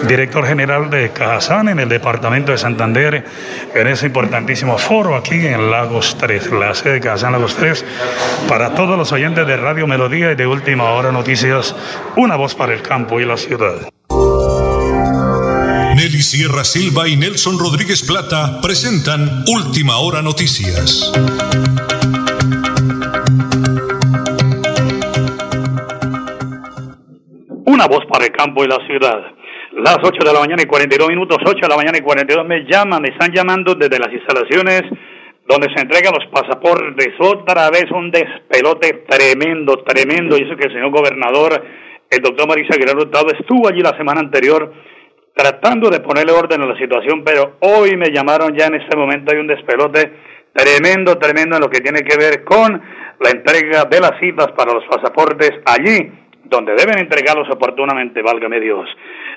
director 0.07 0.45
general 0.45 0.89
de 0.89 1.09
Cajazán 1.09 1.69
en 1.69 1.79
el 1.79 1.89
departamento 1.89 2.51
de 2.51 2.59
Santander, 2.59 3.25
en 3.73 3.87
ese 3.87 4.05
importantísimo 4.05 4.77
foro 4.77 5.15
aquí 5.15 5.47
en 5.47 5.71
Lagos 5.71 6.15
3, 6.19 6.51
la 6.51 6.75
sede 6.75 6.93
de 6.93 6.99
Cajazán 7.01 7.31
Lagos 7.31 7.55
3, 7.55 7.83
para 8.47 8.75
todos 8.75 8.97
los 8.97 9.11
oyentes 9.11 9.47
de 9.47 9.57
Radio 9.57 9.87
Melodía 9.87 10.31
y 10.31 10.35
de 10.35 10.45
Última 10.45 10.91
Hora 10.91 11.11
Noticias, 11.11 11.75
una 12.15 12.35
voz 12.35 12.53
para 12.53 12.73
el 12.73 12.83
campo 12.83 13.19
y 13.19 13.25
la 13.25 13.37
ciudad. 13.37 13.89
Nelly 15.99 16.21
Sierra 16.21 16.63
Silva 16.63 17.09
y 17.09 17.17
Nelson 17.17 17.59
Rodríguez 17.59 18.07
Plata 18.07 18.61
presentan 18.63 19.43
Última 19.51 19.99
Hora 19.99 20.21
Noticias. 20.21 21.11
Una 27.65 27.85
voz 27.87 28.05
para 28.07 28.23
el 28.23 28.31
campo 28.31 28.63
y 28.63 28.69
la 28.69 28.79
ciudad. 28.87 29.35
Las 29.73 29.97
8 30.01 30.23
de 30.23 30.31
la 30.31 30.39
mañana 30.39 30.63
y 30.63 30.67
42 30.67 31.09
minutos, 31.09 31.37
8 31.45 31.59
de 31.63 31.67
la 31.67 31.75
mañana 31.75 31.97
y 31.97 32.01
42 32.01 32.47
me 32.47 32.63
llaman, 32.63 33.01
me 33.01 33.09
están 33.09 33.33
llamando 33.33 33.75
desde 33.75 33.99
las 33.99 34.13
instalaciones 34.13 34.83
donde 35.49 35.67
se 35.75 35.81
entregan 35.81 36.13
los 36.15 36.31
pasaportes. 36.31 37.09
Otra 37.19 37.69
vez 37.71 37.91
un 37.91 38.09
despelote 38.09 39.03
tremendo, 39.05 39.83
tremendo. 39.83 40.37
Y 40.37 40.43
eso 40.43 40.55
que 40.55 40.67
el 40.67 40.71
señor 40.71 40.91
gobernador, 40.91 41.61
el 42.09 42.21
doctor 42.21 42.47
Marisa 42.47 42.75
Aguilar 42.75 42.95
Hurtado, 42.95 43.33
estuvo 43.37 43.67
allí 43.67 43.81
la 43.81 43.97
semana 43.97 44.21
anterior 44.21 44.71
tratando 45.39 45.89
de 45.89 46.01
ponerle 46.01 46.33
orden 46.33 46.61
a 46.61 46.65
la 46.65 46.77
situación, 46.77 47.23
pero 47.23 47.55
hoy 47.61 47.95
me 47.95 48.11
llamaron 48.11 48.53
ya 48.57 48.65
en 48.65 48.75
este 48.75 48.97
momento, 48.97 49.31
hay 49.31 49.39
un 49.39 49.47
despelote 49.47 50.11
tremendo, 50.51 51.17
tremendo 51.17 51.55
en 51.55 51.61
lo 51.61 51.69
que 51.69 51.79
tiene 51.79 52.01
que 52.01 52.17
ver 52.17 52.43
con 52.43 52.81
la 53.21 53.29
entrega 53.29 53.85
de 53.85 54.01
las 54.01 54.19
citas 54.19 54.47
para 54.51 54.73
los 54.73 54.83
pasaportes 54.83 55.51
allí 55.65 56.11
donde 56.43 56.73
deben 56.75 56.99
entregarlos 56.99 57.47
oportunamente, 57.49 58.21
válgame 58.21 58.59
Dios. 58.59 58.89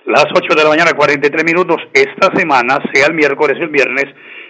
Las 0.07 0.27
8 0.35 0.57
de 0.57 0.65
la 0.65 0.71
mañana, 0.71 0.93
43 0.93 1.45
minutos, 1.45 1.77
esta 1.93 2.35
semana, 2.35 2.81
sea 2.93 3.07
el 3.07 3.15
miércoles 3.15 3.57
o 3.61 3.63
el 3.63 3.69
viernes, 3.69 4.07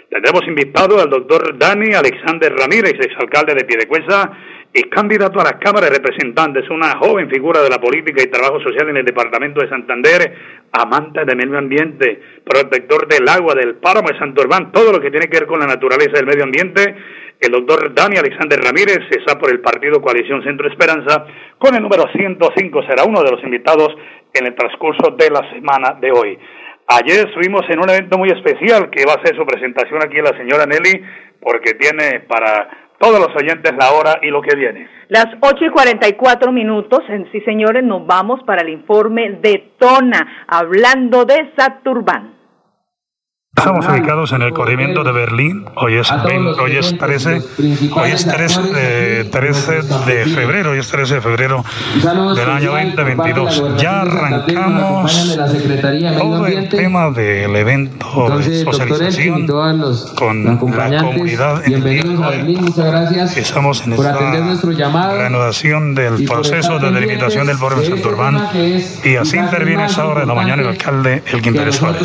tendremos 0.08 0.46
invitado 0.46 1.00
al 1.00 1.10
doctor 1.10 1.58
Dani 1.58 1.92
Alexander 1.92 2.50
Ramírez, 2.54 2.94
exalcalde 2.94 3.54
de 3.54 3.64
Piedecuesta 3.64 4.32
y 4.74 4.84
candidato 4.84 5.38
a 5.38 5.44
la 5.44 5.58
Cámara 5.58 5.86
de 5.86 5.98
Representantes, 5.98 6.68
una 6.70 6.96
joven 6.96 7.28
figura 7.28 7.60
de 7.60 7.68
la 7.68 7.78
política 7.78 8.22
y 8.22 8.30
trabajo 8.30 8.58
social 8.60 8.88
en 8.88 8.96
el 8.96 9.04
departamento 9.04 9.60
de 9.60 9.68
Santander, 9.68 10.34
amante 10.72 11.26
del 11.26 11.36
medio 11.36 11.58
ambiente, 11.58 12.20
protector 12.42 13.06
del 13.06 13.28
agua, 13.28 13.54
del 13.54 13.74
páramo 13.74 14.08
de 14.08 14.18
Santurbán, 14.18 14.72
todo 14.72 14.92
lo 14.92 15.00
que 15.00 15.10
tiene 15.10 15.28
que 15.28 15.40
ver 15.40 15.46
con 15.46 15.60
la 15.60 15.66
naturaleza 15.66 16.12
del 16.12 16.26
medio 16.26 16.44
ambiente. 16.44 16.94
El 17.38 17.52
doctor 17.52 17.92
Dani 17.92 18.16
Alexander 18.16 18.58
Ramírez 18.60 19.00
está 19.10 19.38
por 19.38 19.50
el 19.50 19.60
partido 19.60 20.00
Coalición 20.00 20.42
Centro 20.42 20.68
Esperanza 20.68 21.26
con 21.58 21.74
el 21.74 21.82
número 21.82 22.04
105, 22.10 22.82
será 22.84 23.04
uno 23.04 23.22
de 23.22 23.30
los 23.30 23.42
invitados 23.42 23.94
en 24.32 24.46
el 24.46 24.54
transcurso 24.54 25.10
de 25.18 25.28
la 25.28 25.50
semana 25.52 25.98
de 26.00 26.12
hoy. 26.12 26.38
Ayer 26.86 27.26
estuvimos 27.26 27.62
en 27.68 27.78
un 27.78 27.90
evento 27.90 28.16
muy 28.16 28.30
especial 28.30 28.88
que 28.90 29.04
va 29.04 29.14
a 29.14 29.26
ser 29.26 29.36
su 29.36 29.44
presentación 29.44 30.02
aquí 30.02 30.16
la 30.16 30.36
señora 30.36 30.64
Nelly, 30.64 31.02
porque 31.40 31.74
tiene 31.74 32.20
para 32.20 32.91
todos 33.02 33.18
los 33.18 33.34
oyentes 33.34 33.72
la 33.76 33.92
hora 33.92 34.20
y 34.22 34.28
lo 34.28 34.40
que 34.40 34.54
viene. 34.54 34.88
Las 35.08 35.26
8 35.40 35.64
y 35.64 35.70
44 35.70 36.52
minutos, 36.52 37.00
sí 37.32 37.40
señores, 37.40 37.82
nos 37.82 38.06
vamos 38.06 38.40
para 38.44 38.62
el 38.62 38.68
informe 38.68 39.38
de 39.42 39.72
Tona, 39.76 40.44
hablando 40.46 41.24
de 41.24 41.52
Saturban. 41.56 42.41
Estamos 43.54 43.86
ubicados 43.86 44.32
en 44.32 44.42
el 44.42 44.52
corrimiento 44.52 45.04
de 45.04 45.12
Berlín. 45.12 45.66
Hoy 45.76 45.94
es, 45.94 46.10
hoy 46.10 46.76
es 46.76 46.98
13, 46.98 47.42
hoy 47.92 48.10
es 48.10 48.26
13 48.26 48.62
de, 48.62 49.24
13 49.24 49.72
de 50.06 50.24
febrero, 50.24 50.70
hoy 50.70 50.78
es 50.78 50.88
13 50.88 51.16
de 51.16 51.20
febrero 51.20 51.64
del 52.34 52.50
año 52.50 52.72
2022. 52.72 53.76
Ya 53.76 54.00
arrancamos 54.00 55.38
todo 56.18 56.46
el 56.46 56.68
tema 56.70 57.10
del 57.10 57.54
evento 57.54 58.38
de 58.38 58.64
socialización 58.64 59.46
con 59.46 60.44
la 60.44 60.58
comunidad 60.58 61.64
en 61.64 61.86
el 61.86 62.16
Muchas 62.62 62.86
gracias 62.86 63.36
Estamos 63.36 63.86
en 63.86 63.96
llamado 64.76 65.18
reanudación 65.18 65.94
del 65.94 66.24
proceso 66.24 66.78
de 66.78 66.90
delimitación 66.90 67.46
del 67.46 67.58
pueblo 67.58 67.80
de 67.80 67.90
Santurbán 67.90 68.48
y 69.04 69.16
así 69.16 69.36
interviene 69.36 69.84
esa 69.84 70.06
hora 70.06 70.20
de 70.22 70.26
la 70.26 70.34
mañana 70.34 70.62
el 70.62 70.68
alcalde 70.68 71.22
El 71.30 71.42
Quintero 71.42 71.70
Suárez. 71.70 72.02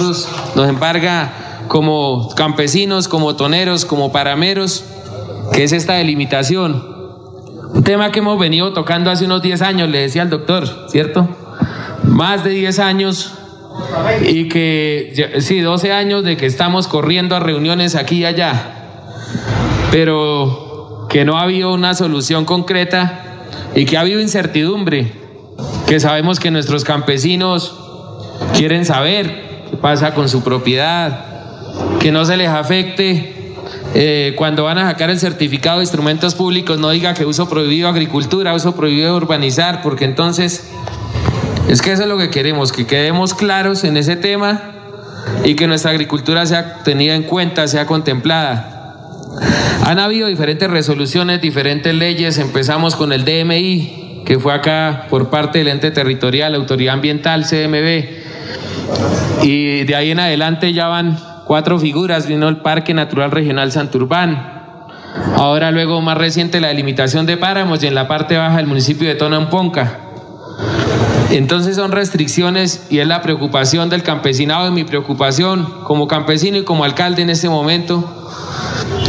Nos 0.55 0.69
embarga 0.69 1.46
como 1.67 2.29
campesinos, 2.35 3.07
como 3.07 3.35
toneros, 3.35 3.85
como 3.85 4.11
parameros, 4.11 4.85
que 5.53 5.63
es 5.63 5.71
esta 5.71 5.93
delimitación. 5.93 6.97
Un 7.73 7.83
tema 7.83 8.11
que 8.11 8.19
hemos 8.19 8.39
venido 8.39 8.73
tocando 8.73 9.11
hace 9.11 9.25
unos 9.25 9.41
10 9.41 9.61
años, 9.61 9.89
le 9.89 9.99
decía 9.99 10.21
al 10.21 10.29
doctor, 10.29 10.87
¿cierto? 10.89 11.27
Más 12.03 12.43
de 12.43 12.51
10 12.51 12.79
años 12.79 13.33
y 14.21 14.47
que, 14.49 15.35
sí, 15.39 15.59
12 15.59 15.91
años 15.91 16.23
de 16.23 16.37
que 16.37 16.45
estamos 16.45 16.87
corriendo 16.87 17.35
a 17.35 17.39
reuniones 17.39 17.95
aquí 17.95 18.19
y 18.19 18.25
allá, 18.25 18.71
pero 19.91 21.07
que 21.09 21.25
no 21.25 21.37
ha 21.37 21.43
habido 21.43 21.73
una 21.73 21.93
solución 21.93 22.45
concreta 22.45 23.23
y 23.75 23.85
que 23.85 23.97
ha 23.97 24.01
habido 24.01 24.19
incertidumbre, 24.19 25.11
que 25.85 25.99
sabemos 25.99 26.39
que 26.39 26.51
nuestros 26.51 26.83
campesinos 26.83 27.75
quieren 28.53 28.85
saber 28.85 29.65
qué 29.69 29.77
pasa 29.77 30.13
con 30.13 30.29
su 30.29 30.43
propiedad, 30.43 31.36
que 31.99 32.11
no 32.11 32.25
se 32.25 32.37
les 32.37 32.49
afecte 32.49 33.37
eh, 33.93 34.33
cuando 34.35 34.63
van 34.63 34.77
a 34.77 34.89
sacar 34.89 35.09
el 35.09 35.19
certificado 35.19 35.77
de 35.77 35.83
instrumentos 35.83 36.35
públicos 36.35 36.77
no 36.77 36.89
diga 36.89 37.13
que 37.13 37.25
uso 37.25 37.49
prohibido 37.49 37.87
agricultura, 37.89 38.53
uso 38.53 38.75
prohibido 38.75 39.15
urbanizar, 39.15 39.81
porque 39.81 40.05
entonces 40.05 40.69
es 41.67 41.81
que 41.81 41.91
eso 41.91 42.03
es 42.03 42.07
lo 42.07 42.17
que 42.17 42.29
queremos, 42.29 42.71
que 42.71 42.85
quedemos 42.85 43.33
claros 43.33 43.83
en 43.83 43.97
ese 43.97 44.15
tema 44.15 44.71
y 45.43 45.55
que 45.55 45.67
nuestra 45.67 45.91
agricultura 45.91 46.45
sea 46.45 46.83
tenida 46.83 47.15
en 47.15 47.23
cuenta, 47.23 47.67
sea 47.67 47.85
contemplada. 47.85 48.73
Han 49.83 49.99
habido 49.99 50.27
diferentes 50.27 50.69
resoluciones, 50.69 51.41
diferentes 51.41 51.93
leyes. 51.93 52.37
Empezamos 52.37 52.95
con 52.95 53.11
el 53.13 53.25
DMI, 53.25 54.23
que 54.25 54.39
fue 54.39 54.53
acá 54.53 55.07
por 55.09 55.29
parte 55.29 55.59
del 55.59 55.69
ente 55.69 55.91
territorial, 55.91 56.55
Autoridad 56.55 56.93
Ambiental, 56.93 57.45
CMB. 57.45 58.05
Y 59.43 59.83
de 59.83 59.95
ahí 59.95 60.11
en 60.11 60.19
adelante 60.19 60.73
ya 60.73 60.87
van 60.87 61.17
cuatro 61.47 61.79
figuras. 61.79 62.27
Vino 62.27 62.49
el 62.49 62.57
Parque 62.57 62.93
Natural 62.93 63.31
Regional 63.31 63.71
Santurbán. 63.71 64.57
Ahora 65.35 65.71
luego 65.71 66.01
más 66.01 66.17
reciente 66.17 66.59
la 66.59 66.67
delimitación 66.67 67.25
de 67.25 67.37
páramos 67.37 67.81
y 67.81 67.87
en 67.87 67.95
la 67.95 68.07
parte 68.07 68.37
baja 68.37 68.57
del 68.57 68.67
municipio 68.67 69.07
de 69.07 69.15
Tonamponca. 69.15 70.01
Entonces 71.31 71.75
son 71.75 71.91
restricciones 71.91 72.87
y 72.89 72.99
es 72.99 73.07
la 73.07 73.21
preocupación 73.21 73.89
del 73.89 74.03
campesinado, 74.03 74.67
y 74.67 74.71
mi 74.71 74.83
preocupación 74.83 75.83
como 75.83 76.07
campesino 76.07 76.57
y 76.57 76.63
como 76.63 76.83
alcalde 76.83 77.21
en 77.21 77.29
este 77.29 77.49
momento. 77.49 78.29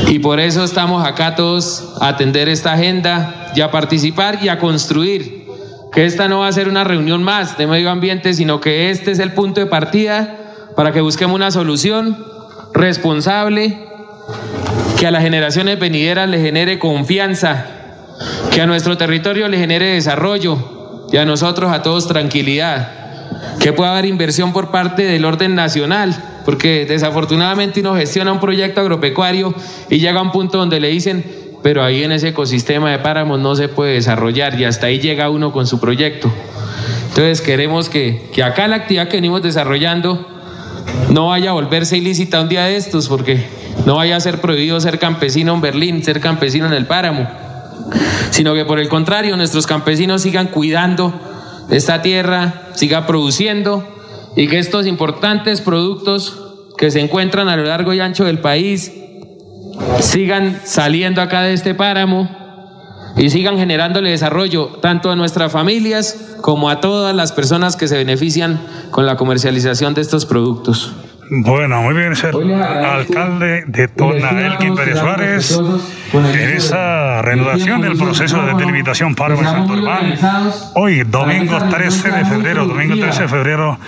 Y 0.08 0.18
por 0.18 0.40
eso 0.40 0.64
estamos 0.64 1.06
acá 1.06 1.34
todos 1.34 1.94
a 2.00 2.08
atender 2.08 2.48
esta 2.48 2.72
agenda 2.72 3.52
y 3.54 3.60
a 3.60 3.70
participar 3.70 4.38
y 4.42 4.48
a 4.48 4.58
construir. 4.58 5.46
Que 5.92 6.04
esta 6.06 6.28
no 6.28 6.40
va 6.40 6.48
a 6.48 6.52
ser 6.52 6.68
una 6.68 6.84
reunión 6.84 7.22
más 7.22 7.56
de 7.56 7.66
medio 7.66 7.90
ambiente, 7.90 8.34
sino 8.34 8.60
que 8.60 8.90
este 8.90 9.10
es 9.10 9.18
el 9.18 9.32
punto 9.32 9.60
de 9.60 9.66
partida 9.66 10.37
para 10.78 10.92
que 10.92 11.00
busquemos 11.00 11.34
una 11.34 11.50
solución 11.50 12.16
responsable, 12.72 13.76
que 14.96 15.08
a 15.08 15.10
las 15.10 15.24
generaciones 15.24 15.76
venideras 15.80 16.28
le 16.28 16.40
genere 16.40 16.78
confianza, 16.78 17.66
que 18.52 18.60
a 18.60 18.66
nuestro 18.68 18.96
territorio 18.96 19.48
le 19.48 19.58
genere 19.58 19.94
desarrollo 19.94 21.08
y 21.10 21.16
a 21.16 21.24
nosotros 21.24 21.72
a 21.72 21.82
todos 21.82 22.06
tranquilidad, 22.06 22.92
que 23.58 23.72
pueda 23.72 23.90
haber 23.90 24.04
inversión 24.04 24.52
por 24.52 24.70
parte 24.70 25.02
del 25.02 25.24
orden 25.24 25.56
nacional, 25.56 26.14
porque 26.44 26.86
desafortunadamente 26.86 27.80
uno 27.80 27.96
gestiona 27.96 28.30
un 28.30 28.38
proyecto 28.38 28.80
agropecuario 28.80 29.52
y 29.90 29.98
llega 29.98 30.20
a 30.20 30.22
un 30.22 30.30
punto 30.30 30.58
donde 30.58 30.78
le 30.78 30.90
dicen, 30.90 31.24
pero 31.60 31.82
ahí 31.82 32.04
en 32.04 32.12
ese 32.12 32.28
ecosistema 32.28 32.92
de 32.92 33.00
páramos 33.00 33.40
no 33.40 33.56
se 33.56 33.66
puede 33.66 33.94
desarrollar 33.94 34.60
y 34.60 34.64
hasta 34.64 34.86
ahí 34.86 35.00
llega 35.00 35.28
uno 35.28 35.50
con 35.50 35.66
su 35.66 35.80
proyecto. 35.80 36.30
Entonces 37.08 37.40
queremos 37.40 37.88
que, 37.88 38.30
que 38.32 38.44
acá 38.44 38.68
la 38.68 38.76
actividad 38.76 39.08
que 39.08 39.16
venimos 39.16 39.42
desarrollando 39.42 40.37
no 41.10 41.28
vaya 41.28 41.50
a 41.50 41.52
volverse 41.54 41.96
ilícita 41.96 42.40
un 42.40 42.48
día 42.48 42.64
de 42.64 42.76
estos, 42.76 43.08
porque 43.08 43.46
no 43.86 43.96
vaya 43.96 44.16
a 44.16 44.20
ser 44.20 44.40
prohibido 44.40 44.80
ser 44.80 44.98
campesino 44.98 45.54
en 45.54 45.60
Berlín, 45.60 46.04
ser 46.04 46.20
campesino 46.20 46.66
en 46.66 46.74
el 46.74 46.86
páramo, 46.86 47.28
sino 48.30 48.54
que 48.54 48.64
por 48.64 48.78
el 48.78 48.88
contrario 48.88 49.36
nuestros 49.36 49.66
campesinos 49.66 50.22
sigan 50.22 50.48
cuidando 50.48 51.12
esta 51.70 52.02
tierra, 52.02 52.70
siga 52.74 53.06
produciendo 53.06 53.86
y 54.36 54.48
que 54.48 54.58
estos 54.58 54.86
importantes 54.86 55.60
productos 55.60 56.38
que 56.76 56.90
se 56.90 57.00
encuentran 57.00 57.48
a 57.48 57.56
lo 57.56 57.64
largo 57.64 57.92
y 57.92 58.00
ancho 58.00 58.24
del 58.24 58.38
país 58.38 58.92
sigan 60.00 60.60
saliendo 60.64 61.20
acá 61.20 61.42
de 61.42 61.54
este 61.54 61.74
páramo 61.74 62.37
y 63.16 63.30
sigan 63.30 63.56
generándole 63.58 64.10
desarrollo 64.10 64.78
tanto 64.80 65.10
a 65.10 65.16
nuestras 65.16 65.52
familias 65.52 66.36
como 66.40 66.70
a 66.70 66.80
todas 66.80 67.14
las 67.14 67.32
personas 67.32 67.76
que 67.76 67.88
se 67.88 67.96
benefician 67.96 68.60
con 68.90 69.06
la 69.06 69.16
comercialización 69.16 69.94
de 69.94 70.02
estos 70.02 70.26
productos. 70.26 70.92
Bueno, 71.30 71.82
muy 71.82 71.94
bien, 71.94 72.16
ser 72.16 72.34
alcalde 72.34 73.64
de 73.66 73.88
Tona, 73.88 74.30
Elkin 74.46 74.74
Pérez 74.74 74.98
Suárez, 74.98 75.60
en 76.14 76.50
esa 76.50 77.20
reanudación 77.20 77.82
del 77.82 77.98
proceso 77.98 78.40
de 78.46 78.54
delimitación 78.54 79.14
para 79.14 79.36
de 79.36 79.44
Santurbán. 79.44 80.14
Hoy, 80.74 81.02
domingo 81.04 81.58
13 81.70 82.10
de 82.10 82.24
febrero, 82.24 82.66
domingo 82.66 82.96
13 82.96 83.22
de 83.22 83.28
febrero, 83.28 83.78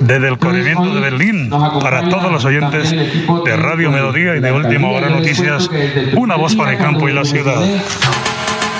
desde 0.00 0.28
el 0.28 0.38
corrimiento 0.38 0.92
de 0.92 1.00
Berlín, 1.00 1.50
para 1.80 2.08
todos 2.08 2.32
los 2.32 2.44
oyentes 2.44 2.90
de 2.90 3.56
Radio 3.56 3.92
Melodía 3.92 4.34
y 4.34 4.40
de 4.40 4.50
Última 4.50 4.88
Hora 4.88 5.08
Noticias, 5.08 5.70
una 6.16 6.34
voz 6.34 6.56
para 6.56 6.72
el 6.72 6.78
campo 6.78 7.08
y 7.08 7.12
la 7.12 7.24
ciudad. 7.24 7.62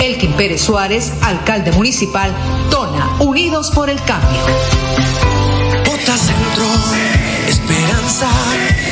Elkin 0.00 0.32
Pérez 0.34 0.62
Suárez, 0.62 1.12
alcalde 1.22 1.72
municipal, 1.72 2.32
Tona, 2.70 3.16
Unidos 3.18 3.70
por 3.70 3.90
el 3.90 4.00
Cambio. 4.02 4.40
Bota 5.84 6.16
Centro, 6.16 6.66
Esperanza, 7.48 8.28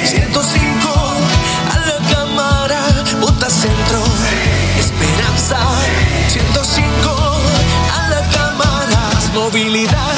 105, 0.05 0.89
a 1.73 1.79
la 1.87 2.15
cámara, 2.15 2.81
Bota 3.21 3.49
Centro, 3.49 4.03
Esperanza, 4.79 5.59
105, 6.29 7.17
a 7.95 8.09
la 8.09 8.23
cámara, 8.31 9.11
movilidad, 9.35 10.15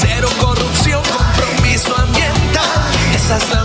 cero 0.00 0.28
corrupción, 0.40 1.02
compromiso 1.02 1.94
ambiental, 1.96 2.64
esa 3.14 3.36
es 3.36 3.50
la 3.50 3.64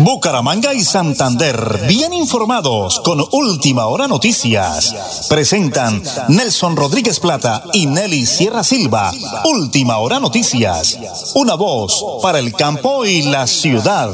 Bucaramanga 0.00 0.72
y 0.72 0.80
Santander, 0.80 1.84
bien 1.84 2.16
informados 2.16 3.04
con 3.04 3.20
Última 3.36 3.84
Hora 3.84 4.08
Noticias. 4.08 5.28
Presentan 5.28 6.00
Nelson 6.32 6.72
Rodríguez 6.72 7.20
Plata 7.20 7.60
y 7.76 7.84
Nelly 7.84 8.24
Sierra 8.24 8.64
Silva. 8.64 9.12
Última 9.44 10.00
Hora 10.00 10.16
Noticias. 10.16 10.96
Una 11.36 11.52
voz 11.52 12.00
para 12.24 12.40
el 12.40 12.56
campo 12.56 13.04
y 13.04 13.28
la 13.28 13.44
ciudad. 13.44 14.08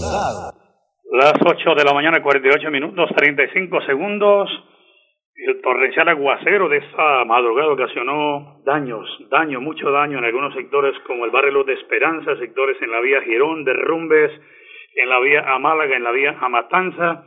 Las 1.06 1.38
8 1.38 1.78
de 1.78 1.84
la 1.86 1.94
mañana, 1.94 2.18
48 2.18 2.66
minutos, 2.74 3.06
35 3.14 3.86
segundos. 3.86 4.50
El 5.38 5.62
torrencial 5.62 6.08
aguacero 6.08 6.66
de 6.68 6.82
esta 6.82 7.24
madrugada 7.30 7.70
ocasionó 7.70 8.58
daños, 8.66 9.06
daño, 9.30 9.60
mucho 9.60 9.92
daño 9.92 10.18
en 10.18 10.24
algunos 10.24 10.52
sectores 10.54 10.98
como 11.06 11.26
el 11.26 11.30
barrio 11.30 11.62
de 11.62 11.74
Esperanza, 11.74 12.34
sectores 12.42 12.74
en 12.82 12.90
la 12.90 13.00
vía 13.00 13.22
Girón, 13.22 13.62
derrumbes 13.62 14.32
en 14.96 15.08
la 15.08 15.20
vía 15.20 15.44
a 15.46 15.58
Málaga, 15.58 15.94
en 15.94 16.02
la 16.02 16.10
vía 16.10 16.36
a 16.40 16.48
Matanza. 16.48 17.24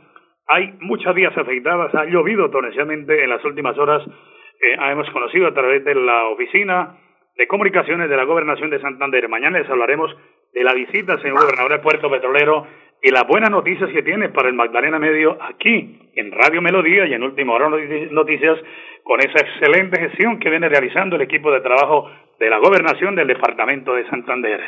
Hay 0.48 0.74
muchas 0.80 1.14
vías 1.14 1.36
afectadas, 1.36 1.94
ha 1.94 2.04
llovido 2.04 2.50
torrencialmente 2.50 3.22
en 3.22 3.30
las 3.30 3.44
últimas 3.44 3.78
horas. 3.78 4.02
Eh, 4.06 4.76
hemos 4.90 5.08
conocido 5.10 5.46
a 5.46 5.54
través 5.54 5.84
de 5.84 5.94
la 5.94 6.24
oficina 6.26 6.96
de 7.36 7.46
comunicaciones 7.46 8.10
de 8.10 8.16
la 8.16 8.24
Gobernación 8.24 8.68
de 8.68 8.80
Santander. 8.80 9.28
Mañana 9.28 9.60
les 9.60 9.70
hablaremos 9.70 10.14
de 10.52 10.64
la 10.64 10.74
visita 10.74 11.16
señor 11.18 11.40
gobernador 11.40 11.70
del 11.70 11.80
puerto 11.80 12.10
petrolero 12.10 12.66
y 13.02 13.10
las 13.10 13.26
buenas 13.26 13.50
noticias 13.50 13.88
que 13.90 14.02
tiene 14.02 14.28
para 14.28 14.48
el 14.48 14.54
Magdalena 14.54 14.98
Medio 14.98 15.38
aquí 15.40 16.10
en 16.16 16.32
Radio 16.32 16.60
Melodía 16.60 17.06
y 17.06 17.14
en 17.14 17.22
Última 17.22 17.54
Hora 17.54 17.70
Noticias 18.10 18.58
con 19.04 19.20
esa 19.20 19.40
excelente 19.40 19.98
gestión 20.00 20.38
que 20.38 20.50
viene 20.50 20.68
realizando 20.68 21.16
el 21.16 21.22
equipo 21.22 21.50
de 21.50 21.60
trabajo 21.60 22.10
de 22.38 22.50
la 22.50 22.58
gobernación 22.58 23.14
del 23.14 23.28
departamento 23.28 23.94
de 23.94 24.06
Santander. 24.08 24.60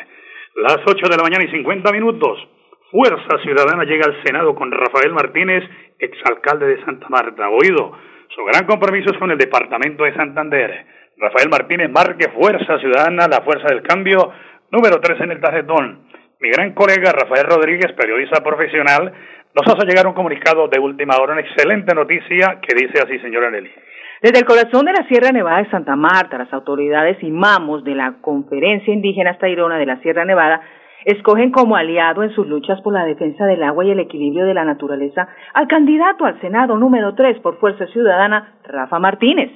Las 0.55 0.79
8 0.87 1.09
de 1.09 1.17
la 1.17 1.23
mañana 1.23 1.45
y 1.45 1.51
50 1.51 1.93
minutos. 1.93 2.39
Fuerza 2.93 3.39
Ciudadana 3.43 3.85
llega 3.85 4.05
al 4.05 4.23
Senado 4.23 4.55
con 4.55 4.71
Rafael 4.71 5.15
Martínez, 5.15 5.65
exalcalde 5.99 6.67
de 6.67 6.85
Santa 6.85 7.09
Marta. 7.09 7.49
Oído, 7.49 7.97
su 8.29 8.45
gran 8.45 8.67
compromiso 8.67 9.11
es 9.11 9.19
con 9.19 9.31
el 9.31 9.39
departamento 9.39 10.05
de 10.05 10.15
Santander. 10.15 10.85
Rafael 11.17 11.49
Martínez 11.49 11.91
marque 11.91 12.29
Fuerza 12.29 12.79
Ciudadana, 12.81 13.29
la 13.29 13.41
fuerza 13.41 13.69
del 13.69 13.81
cambio, 13.83 14.31
número 14.71 15.01
3 15.01 15.23
en 15.23 15.31
el 15.31 15.41
tarjetón. 15.41 16.01
Mi 16.39 16.51
gran 16.51 16.75
colega 16.75 17.13
Rafael 17.13 17.47
Rodríguez, 17.47 17.95
periodista 17.95 18.45
profesional, 18.45 19.11
nos 19.55 19.75
hace 19.75 19.87
llegar 19.87 20.07
un 20.07 20.13
comunicado 20.13 20.69
de 20.69 20.79
última 20.79 21.17
hora, 21.17 21.33
una 21.33 21.41
excelente 21.41 21.95
noticia 21.95 22.59
que 22.61 22.77
dice 22.77 23.03
así, 23.03 23.19
señora 23.21 23.51
Nelly. 23.51 23.71
Desde 24.21 24.39
el 24.39 24.45
corazón 24.45 24.85
de 24.85 24.93
la 24.93 25.09
Sierra 25.09 25.33
Nevada 25.33 25.63
de 25.63 25.71
Santa 25.71 25.97
Marta, 25.97 26.37
las 26.37 26.53
autoridades 26.53 27.17
y 27.23 27.31
mamos 27.31 27.85
de 27.85 27.95
la 27.95 28.17
Conferencia 28.21 28.93
Indígena 28.93 29.39
Tairona 29.39 29.79
de 29.79 29.87
la 29.87 29.97
Sierra 30.03 30.27
Nevada 30.27 30.61
escogen 31.05 31.51
como 31.51 31.77
aliado 31.77 32.23
en 32.23 32.31
sus 32.31 32.47
luchas 32.47 32.81
por 32.83 32.93
la 32.93 33.05
defensa 33.05 33.47
del 33.47 33.63
agua 33.63 33.85
y 33.85 33.91
el 33.91 34.01
equilibrio 34.01 34.45
de 34.45 34.55
la 34.55 34.65
naturaleza 34.65 35.29
al 35.55 35.69
candidato 35.69 36.25
al 36.25 36.41
Senado 36.41 36.77
número 36.77 37.15
3 37.15 37.41
por 37.41 37.59
Fuerza 37.59 37.87
Ciudadana, 37.89 38.55
Rafa 38.65 38.99
Martínez. 38.99 39.51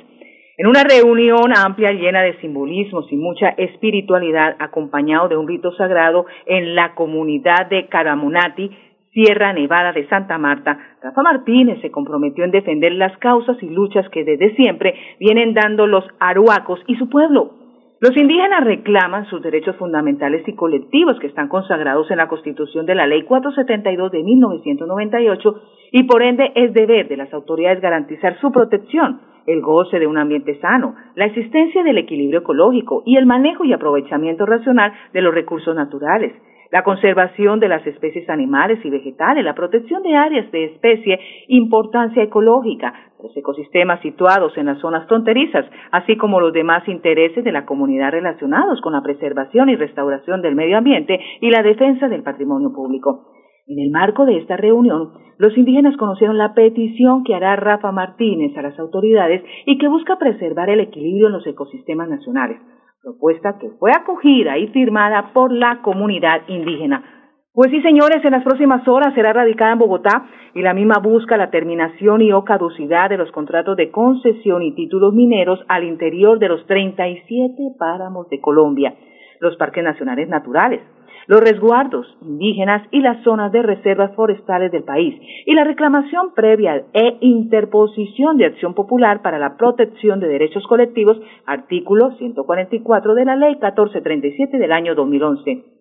En 0.59 0.66
una 0.66 0.85
reunión 0.85 1.52
amplia 1.54 1.92
llena 1.92 2.22
de 2.22 2.40
simbolismos 2.40 3.12
y 3.12 3.16
mucha 3.16 3.50
espiritualidad, 3.50 4.56
acompañado 4.59 5.28
de 5.28 5.37
un 5.37 5.46
rito 5.46 5.70
sagrado 5.72 6.24
en 6.46 6.74
la 6.74 6.94
comunidad 6.94 7.66
de 7.68 7.88
Caramunati, 7.88 8.70
Sierra 9.12 9.52
Nevada 9.52 9.92
de 9.92 10.09
Santa 10.09 10.38
Marta, 10.38 10.78
Rafa 11.02 11.22
Martínez 11.22 11.80
se 11.82 11.90
comprometió 11.90 12.44
en 12.44 12.50
defender 12.50 12.92
las 12.92 13.16
causas 13.18 13.56
y 13.62 13.68
luchas 13.68 14.09
que 14.11 14.24
desde 14.24 14.54
siempre 14.56 14.94
vienen 15.20 15.52
dando 15.52 15.87
los 15.87 16.04
aruacos 16.20 16.80
y 16.87 16.96
su 16.96 17.09
pueblo. 17.09 17.65
Los 17.98 18.14
indígenas 18.14 18.62
reclaman 18.62 19.24
sus 19.24 19.40
derechos 19.40 19.74
fundamentales 19.76 20.46
y 20.46 20.54
colectivos 20.54 21.18
que 21.18 21.28
están 21.28 21.48
consagrados 21.48 22.11
en 22.11 22.18
la 22.18 22.28
Constitución 22.28 22.85
de 22.85 22.94
la 22.94 23.06
Ley 23.06 23.22
472 23.22 24.12
de 24.12 24.22
1998 24.22 25.62
y 25.92 26.02
por 26.02 26.22
ende 26.22 26.52
es 26.54 26.74
deber 26.74 27.09
de 27.09 27.16
las 27.16 27.32
autoridades 27.32 27.80
garantizar 27.80 28.38
su 28.38 28.52
protección 28.52 29.20
el 29.46 29.62
goce 29.62 29.98
de 29.98 30.06
un 30.06 30.18
ambiente 30.18 30.61
sano, 30.61 30.94
la 31.14 31.24
existencia 31.24 31.82
del 31.85 31.96
equilibrio 31.96 32.40
ecológico 32.40 33.02
y 33.06 33.16
el 33.16 33.24
manejo 33.24 33.64
y 33.64 33.72
aprovechamiento 33.72 34.44
racional 34.44 34.92
de 35.14 35.22
los 35.22 35.32
recursos 35.32 35.74
naturales, 35.74 36.35
la 36.70 36.82
conservación 36.82 37.61
de 37.61 37.68
las 37.68 37.87
especies 37.87 38.28
animales 38.28 38.78
y 38.85 38.90
vegetales, 38.90 39.44
la 39.44 39.54
protección 39.54 40.02
de 40.02 40.16
áreas 40.16 40.50
de 40.52 40.64
especie, 40.64 41.18
importancia 41.48 42.22
ecológica, 42.22 42.92
los 43.22 43.37
ecosistemas 43.37 44.00
situados 44.02 44.57
en 44.57 44.66
las 44.66 44.79
zonas 44.81 45.07
fronterizas, 45.09 45.64
así 45.90 46.16
como 46.16 46.40
los 46.40 46.52
demás 46.52 46.87
intereses 46.88 47.44
de 47.44 47.52
la 47.52 47.64
comunidad 47.64 48.12
relacionados 48.12 48.81
con 48.81 48.92
la 48.92 49.02
preservación 49.02 49.68
y 49.68 49.76
restauración 49.76 50.42
del 50.42 50.55
medio 50.55 50.79
ambiente 50.79 51.18
y 51.40 51.50
la 51.50 51.62
defensa 51.62 52.09
del 52.09 52.22
patrimonio 52.22 52.72
público. 52.72 53.33
En 53.66 53.81
el 53.81 53.90
marco 53.90 54.26
de 54.26 54.38
esta 54.38 54.57
reunión, 54.57 55.12
los 55.38 55.57
indígenas 55.57 55.96
conocieron 55.96 56.38
la 56.38 56.55
petición 56.55 57.24
que 57.24 57.35
hará 57.35 57.57
Rafa 57.57 57.90
Martínez 57.90 58.57
a 58.57 58.62
las 58.62 58.79
autoridades 58.79 59.42
y 59.66 59.79
que 59.79 59.88
busca 59.88 60.18
preservar 60.18 60.70
el 60.70 60.81
equilibrio 60.81 61.26
en 61.26 61.33
los 61.33 61.46
ecosistemas 61.46 62.09
nacionales, 62.09 62.59
propuesta 63.02 63.59
que 63.59 63.70
fue 63.79 63.90
acogida 63.90 64.57
y 64.57 64.68
firmada 64.68 65.33
por 65.33 65.52
la 65.52 65.83
comunidad 65.83 66.42
indígena. 66.48 67.15
Pues 67.56 67.70
sí, 67.70 67.80
señores, 67.80 68.22
en 68.22 68.32
las 68.32 68.44
próximas 68.44 68.86
horas 68.86 69.14
será 69.14 69.32
radicada 69.32 69.72
en 69.72 69.78
Bogotá 69.78 70.26
y 70.52 70.60
la 70.60 70.74
misma 70.74 70.98
busca 70.98 71.38
la 71.38 71.48
terminación 71.48 72.20
y 72.20 72.30
o 72.30 72.44
caducidad 72.44 73.08
de 73.08 73.16
los 73.16 73.32
contratos 73.32 73.78
de 73.78 73.90
concesión 73.90 74.60
y 74.60 74.74
títulos 74.74 75.14
mineros 75.14 75.60
al 75.66 75.84
interior 75.84 76.38
de 76.38 76.48
los 76.48 76.66
37 76.66 77.54
páramos 77.78 78.28
de 78.28 78.42
Colombia, 78.42 78.94
los 79.40 79.56
parques 79.56 79.82
nacionales 79.82 80.28
naturales, 80.28 80.82
los 81.28 81.40
resguardos 81.40 82.06
indígenas 82.20 82.86
y 82.90 83.00
las 83.00 83.24
zonas 83.24 83.50
de 83.52 83.62
reservas 83.62 84.14
forestales 84.14 84.70
del 84.70 84.84
país 84.84 85.18
y 85.46 85.54
la 85.54 85.64
reclamación 85.64 86.34
previa 86.34 86.84
e 86.92 87.16
interposición 87.22 88.36
de 88.36 88.44
acción 88.44 88.74
popular 88.74 89.22
para 89.22 89.38
la 89.38 89.56
protección 89.56 90.20
de 90.20 90.28
derechos 90.28 90.66
colectivos, 90.66 91.18
artículo 91.46 92.10
144 92.18 93.14
de 93.14 93.24
la 93.24 93.34
Ley 93.34 93.52
1437 93.52 94.58
del 94.58 94.72
año 94.72 94.94
2011. 94.94 95.75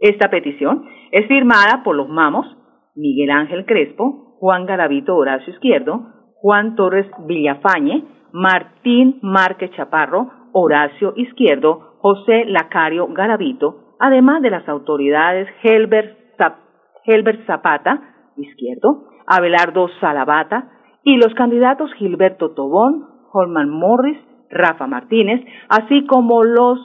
Esta 0.00 0.30
petición 0.30 0.84
es 1.12 1.26
firmada 1.28 1.82
por 1.84 1.94
los 1.94 2.08
mamos 2.08 2.46
Miguel 2.94 3.30
Ángel 3.30 3.66
Crespo, 3.66 4.36
Juan 4.38 4.64
Garavito 4.64 5.14
Horacio 5.14 5.52
Izquierdo, 5.52 6.00
Juan 6.36 6.74
Torres 6.74 7.06
Villafañe, 7.26 8.04
Martín 8.32 9.18
Márquez 9.20 9.70
Chaparro, 9.72 10.30
Horacio 10.52 11.12
Izquierdo, 11.16 11.96
José 11.98 12.46
Lacario 12.46 13.08
Garavito, 13.08 13.96
además 13.98 14.40
de 14.40 14.50
las 14.50 14.66
autoridades 14.68 15.48
Helbert, 15.62 16.18
Zapata, 17.46 18.00
izquierdo, 18.36 19.04
Abelardo 19.26 19.88
Salabata 20.00 20.70
y 21.04 21.16
los 21.16 21.34
candidatos 21.34 21.92
Gilberto 21.94 22.52
Tobón, 22.52 23.06
Holman 23.32 23.68
Morris, 23.68 24.18
Rafa 24.48 24.86
Martínez, 24.86 25.44
así 25.68 26.06
como 26.06 26.42
los 26.42 26.78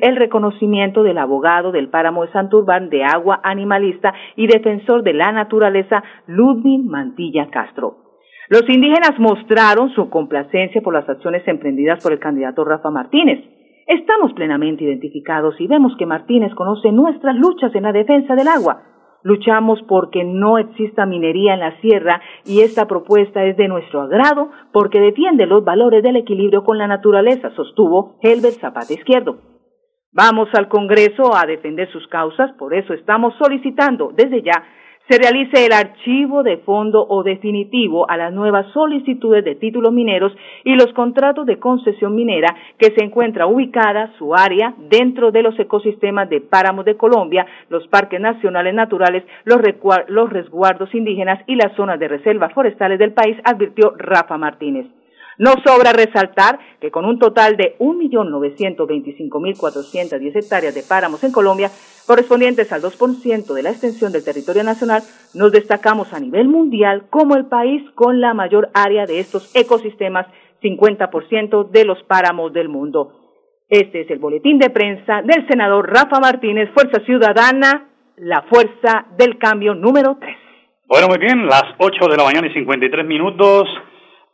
el 0.00 0.16
reconocimiento 0.16 1.02
del 1.02 1.18
abogado 1.18 1.72
del 1.72 1.88
páramo 1.88 2.24
de 2.24 2.32
Santurbán 2.32 2.90
de 2.90 3.04
agua 3.04 3.40
animalista 3.42 4.14
y 4.36 4.46
defensor 4.46 5.02
de 5.02 5.14
la 5.14 5.32
naturaleza 5.32 6.02
Ludwig 6.26 6.84
Mantilla 6.84 7.48
Castro. 7.50 7.96
Los 8.48 8.68
indígenas 8.68 9.18
mostraron 9.18 9.90
su 9.90 10.10
complacencia 10.10 10.80
por 10.82 10.94
las 10.94 11.08
acciones 11.08 11.46
emprendidas 11.46 12.02
por 12.02 12.12
el 12.12 12.18
candidato 12.18 12.64
Rafa 12.64 12.90
Martínez, 12.90 13.40
Estamos 13.86 14.32
plenamente 14.32 14.84
identificados 14.84 15.60
y 15.60 15.66
vemos 15.66 15.94
que 15.98 16.06
Martínez 16.06 16.54
conoce 16.54 16.92
nuestras 16.92 17.36
luchas 17.36 17.74
en 17.74 17.82
la 17.82 17.92
defensa 17.92 18.34
del 18.34 18.48
agua. 18.48 18.82
Luchamos 19.24 19.80
porque 19.88 20.24
no 20.24 20.58
exista 20.58 21.06
minería 21.06 21.54
en 21.54 21.60
la 21.60 21.80
sierra 21.80 22.20
y 22.44 22.60
esta 22.60 22.86
propuesta 22.86 23.44
es 23.44 23.56
de 23.56 23.68
nuestro 23.68 24.02
agrado 24.02 24.50
porque 24.72 25.00
defiende 25.00 25.46
los 25.46 25.64
valores 25.64 26.02
del 26.02 26.16
equilibrio 26.16 26.64
con 26.64 26.78
la 26.78 26.86
naturaleza, 26.86 27.50
sostuvo 27.50 28.16
Helbert 28.22 28.60
Zapata 28.60 28.92
Izquierdo. 28.92 29.51
Vamos 30.14 30.50
al 30.52 30.68
Congreso 30.68 31.34
a 31.34 31.46
defender 31.46 31.90
sus 31.90 32.06
causas, 32.08 32.52
por 32.58 32.74
eso 32.74 32.92
estamos 32.92 33.34
solicitando 33.38 34.12
desde 34.14 34.42
ya 34.42 34.62
se 35.08 35.18
realice 35.18 35.66
el 35.66 35.72
archivo 35.72 36.42
de 36.42 36.58
fondo 36.58 37.04
o 37.08 37.22
definitivo 37.22 38.08
a 38.08 38.16
las 38.16 38.32
nuevas 38.32 38.70
solicitudes 38.72 39.44
de 39.44 39.56
títulos 39.56 39.92
mineros 39.92 40.32
y 40.64 40.74
los 40.74 40.92
contratos 40.92 41.44
de 41.46 41.58
concesión 41.58 42.14
minera 42.14 42.54
que 42.78 42.92
se 42.96 43.04
encuentra 43.04 43.46
ubicada 43.46 44.12
su 44.18 44.34
área 44.34 44.74
dentro 44.78 45.32
de 45.32 45.42
los 45.42 45.58
ecosistemas 45.58 46.28
de 46.30 46.40
páramos 46.40 46.84
de 46.84 46.96
Colombia, 46.96 47.46
los 47.68 47.88
parques 47.88 48.20
nacionales 48.20 48.74
naturales, 48.74 49.24
los, 49.44 49.60
los 50.08 50.30
resguardos 50.30 50.94
indígenas 50.94 51.42
y 51.46 51.56
las 51.56 51.74
zonas 51.74 51.98
de 51.98 52.08
reservas 52.08 52.52
forestales 52.52 52.98
del 52.98 53.12
país, 53.12 53.36
advirtió 53.44 53.94
Rafa 53.96 54.38
Martínez. 54.38 54.86
No 55.38 55.52
sobra 55.64 55.92
resaltar 55.92 56.58
que 56.80 56.90
con 56.90 57.04
un 57.04 57.18
total 57.18 57.56
de 57.56 57.76
1.925.410 57.78 60.36
hectáreas 60.36 60.74
de 60.74 60.82
páramos 60.82 61.22
en 61.24 61.32
Colombia, 61.32 61.70
correspondientes 62.06 62.72
al 62.72 62.82
2% 62.82 63.54
de 63.54 63.62
la 63.62 63.70
extensión 63.70 64.12
del 64.12 64.24
territorio 64.24 64.64
nacional, 64.64 65.02
nos 65.34 65.52
destacamos 65.52 66.12
a 66.12 66.20
nivel 66.20 66.48
mundial 66.48 67.04
como 67.10 67.36
el 67.36 67.46
país 67.46 67.82
con 67.94 68.20
la 68.20 68.34
mayor 68.34 68.68
área 68.74 69.06
de 69.06 69.20
estos 69.20 69.54
ecosistemas, 69.54 70.26
50% 70.62 71.70
de 71.70 71.84
los 71.84 72.02
páramos 72.04 72.52
del 72.52 72.68
mundo. 72.68 73.12
Este 73.68 74.00
es 74.02 74.10
el 74.10 74.18
boletín 74.18 74.58
de 74.58 74.70
prensa 74.70 75.22
del 75.22 75.46
senador 75.48 75.88
Rafa 75.90 76.18
Martínez, 76.20 76.68
Fuerza 76.74 77.00
Ciudadana, 77.06 77.88
la 78.16 78.42
Fuerza 78.42 79.06
del 79.16 79.38
Cambio 79.38 79.74
número 79.74 80.18
3. 80.20 80.36
Bueno, 80.86 81.08
muy 81.08 81.16
bien, 81.18 81.46
las 81.46 81.64
8 81.78 82.08
de 82.08 82.18
la 82.18 82.24
mañana 82.24 82.48
y 82.48 82.52
53 82.52 83.06
minutos. 83.06 83.66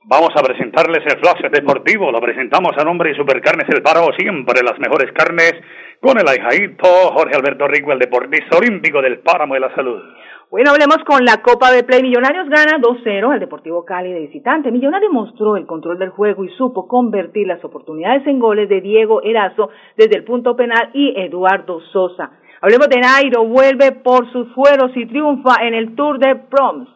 Vamos 0.05 0.31
a 0.37 0.43
presentarles 0.43 1.05
el 1.07 1.19
flash 1.19 1.51
deportivo. 1.51 2.13
Lo 2.13 2.21
presentamos 2.21 2.73
a 2.79 2.85
nombre 2.85 3.11
de 3.11 3.17
Supercarnes 3.17 3.69
El 3.69 3.83
Paro, 3.83 4.07
siempre 4.17 4.63
las 4.63 4.79
mejores 4.79 5.13
carnes, 5.13 5.55
con 6.01 6.17
el 6.19 6.27
ahijaito 6.27 6.87
Jorge 7.13 7.35
Alberto 7.35 7.67
Rico, 7.67 7.93
el 7.93 7.99
deportista 7.99 8.57
olímpico 8.57 9.03
del 9.03 9.19
Páramo 9.19 9.55
de 9.55 9.61
la 9.61 9.75
Salud. 9.75 10.01
Bueno, 10.51 10.71
hablemos 10.71 11.05
con 11.05 11.25
la 11.25 11.43
Copa 11.43 11.73
de 11.73 11.83
Play. 11.83 12.03
Millonarios 12.03 12.49
gana 12.49 12.79
2-0 12.79 13.33
al 13.33 13.41
Deportivo 13.41 13.85
Cali 13.85 14.13
de 14.13 14.21
visitante. 14.21 14.71
Millonarios 14.71 15.13
mostró 15.13 15.57
el 15.57 15.67
control 15.67 15.99
del 15.99 16.11
juego 16.11 16.45
y 16.45 16.49
supo 16.57 16.89
convertir 16.89 17.47
las 17.47 17.63
oportunidades 17.65 18.27
en 18.27 18.39
goles 18.39 18.69
de 18.69 18.81
Diego 18.81 19.21
Erazo 19.23 19.69
desde 19.97 20.17
el 20.17 20.25
punto 20.25 20.57
penal 20.57 20.91
y 20.95 21.21
Eduardo 21.21 21.81
Sosa. 21.93 22.31
Hablemos 22.63 22.89
de 22.89 23.01
Nairo, 23.01 23.45
vuelve 23.45 23.93
por 23.93 24.31
sus 24.33 24.49
fueros 24.55 24.91
y 24.97 25.07
triunfa 25.07 25.57
en 25.67 25.75
el 25.75 25.95
Tour 25.95 26.19
de 26.19 26.37
Proms. 26.37 26.89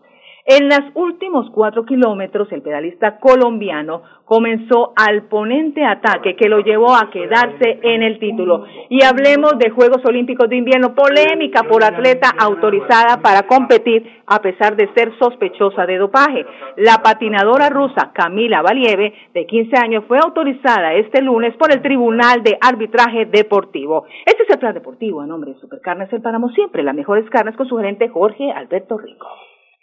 En 0.45 0.69
los 0.69 0.81
últimos 0.95 1.51
cuatro 1.51 1.85
kilómetros, 1.85 2.51
el 2.51 2.63
pedalista 2.63 3.21
colombiano 3.21 4.03
comenzó 4.25 4.93
al 4.97 5.29
ponente 5.29 5.85
ataque 5.85 6.35
que 6.35 6.49
lo 6.49 6.59
llevó 6.59 6.97
a 6.97 7.11
quedarse 7.11 7.79
en 7.81 8.03
el 8.03 8.19
título. 8.19 8.65
Y 8.89 9.05
hablemos 9.05 9.57
de 9.61 9.71
Juegos 9.71 10.05
Olímpicos 10.05 10.49
de 10.49 10.57
Invierno, 10.57 10.97
polémica 10.97 11.63
por 11.63 11.85
atleta 11.85 12.31
autorizada 12.37 13.23
para 13.23 13.47
competir 13.47 14.05
a 14.27 14.43
pesar 14.43 14.75
de 14.75 14.93
ser 14.95 15.17
sospechosa 15.21 15.87
de 15.87 15.99
dopaje. 15.99 16.45
La 16.77 16.97
patinadora 17.05 17.69
rusa 17.69 18.11
Camila 18.13 18.63
Valieve, 18.63 19.15
de 19.33 19.47
15 19.47 19.77
años, 19.77 20.05
fue 20.09 20.19
autorizada 20.19 20.95
este 20.95 21.23
lunes 21.23 21.55
por 21.57 21.73
el 21.73 21.83
Tribunal 21.83 22.43
de 22.43 22.59
Arbitraje 22.61 23.27
Deportivo. 23.27 24.07
Este 24.27 24.43
es 24.43 24.51
el 24.51 24.59
plan 24.59 24.75
deportivo 24.75 25.21
a 25.21 25.27
nombre 25.27 25.53
de 25.53 25.61
Supercarnes 25.61 26.13
El 26.13 26.21
Páramo 26.21 26.49
Siempre, 26.49 26.83
las 26.83 26.97
mejores 26.97 27.31
carnes 27.31 27.57
con 27.57 27.69
su 27.69 27.77
gerente 27.77 28.09
Jorge 28.09 28.51
Alberto 28.51 28.99
Rico. 28.99 29.29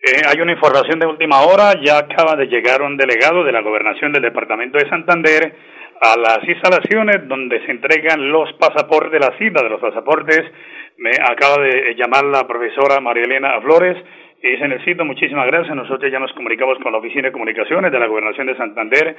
Eh, 0.02 0.22
hay 0.26 0.40
una 0.40 0.54
información 0.54 0.98
de 1.00 1.08
última 1.08 1.42
hora, 1.42 1.74
ya 1.84 1.98
acaba 1.98 2.36
de 2.38 2.48
llegar 2.48 2.82
un 2.82 2.96
delegado 2.96 3.44
de 3.44 3.52
la 3.52 3.62
gobernación 3.62 4.14
del 4.14 4.22
departamento 4.22 4.78
de 4.78 4.90
Santander 4.90 5.54
a 6.02 6.18
las 6.18 6.40
instalaciones 6.48 7.28
donde 7.28 7.60
se 7.66 7.72
entregan 7.72 8.32
los 8.32 8.54
pasaportes, 8.54 9.20
la 9.20 9.38
cita 9.38 9.62
de 9.62 9.70
los 9.70 9.82
pasaportes. 9.82 10.42
Me 10.98 11.12
acaba 11.12 11.62
de 11.64 11.96
llamar 11.96 12.24
la 12.24 12.48
profesora 12.48 13.02
María 13.02 13.24
Elena 13.24 13.60
Flores 13.62 13.98
dice 14.42 14.64
en 14.64 14.72
el 14.72 14.86
sitio, 14.86 15.04
muchísimas 15.06 15.48
gracias. 15.48 15.76
Nosotros 15.76 16.12
ya 16.12 16.20
nos 16.20 16.32
comunicamos 16.34 16.78
con 16.80 16.92
la 16.92 17.00
Oficina 17.00 17.28
de 17.28 17.32
Comunicaciones 17.32 17.92
de 17.92 18.00
la 18.00 18.08
Gobernación 18.08 18.48
de 18.48 18.56
Santander, 18.56 19.16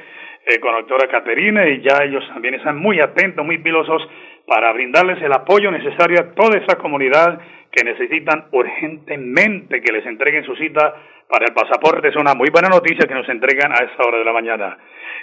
eh, 0.47 0.61
con 0.61 0.73
la 0.73 0.79
doctora 0.79 1.09
Caterina, 1.09 1.69
y 1.69 1.83
ya 1.83 2.03
ellos 2.05 2.27
también 2.29 2.55
están 2.55 2.79
muy 2.79 3.01
atentos, 3.01 3.45
muy 3.45 3.59
pilosos 3.59 4.03
para 4.47 4.73
brindarles 4.73 5.23
el 5.23 5.33
apoyo 5.33 5.71
necesario 5.71 6.21
a 6.21 6.35
toda 6.35 6.59
esa 6.59 6.77
comunidad 6.79 7.39
que 7.71 7.85
necesitan 7.85 8.47
urgentemente 8.53 9.81
que 9.81 9.93
les 9.93 10.05
entreguen 10.07 10.45
su 10.45 10.57
cita 10.57 10.95
para 11.29 11.47
el 11.47 11.55
pasaporte. 11.55 12.09
Es 12.09 12.17
una 12.17 12.35
muy 12.35 12.49
buena 12.51 12.69
noticia 12.69 13.07
que 13.07 13.15
nos 13.15 13.29
entregan 13.29 13.73
a 13.73 13.85
esta 13.85 14.05
hora 14.05 14.19
de 14.19 14.25
la 14.25 14.33
mañana. 14.33 14.79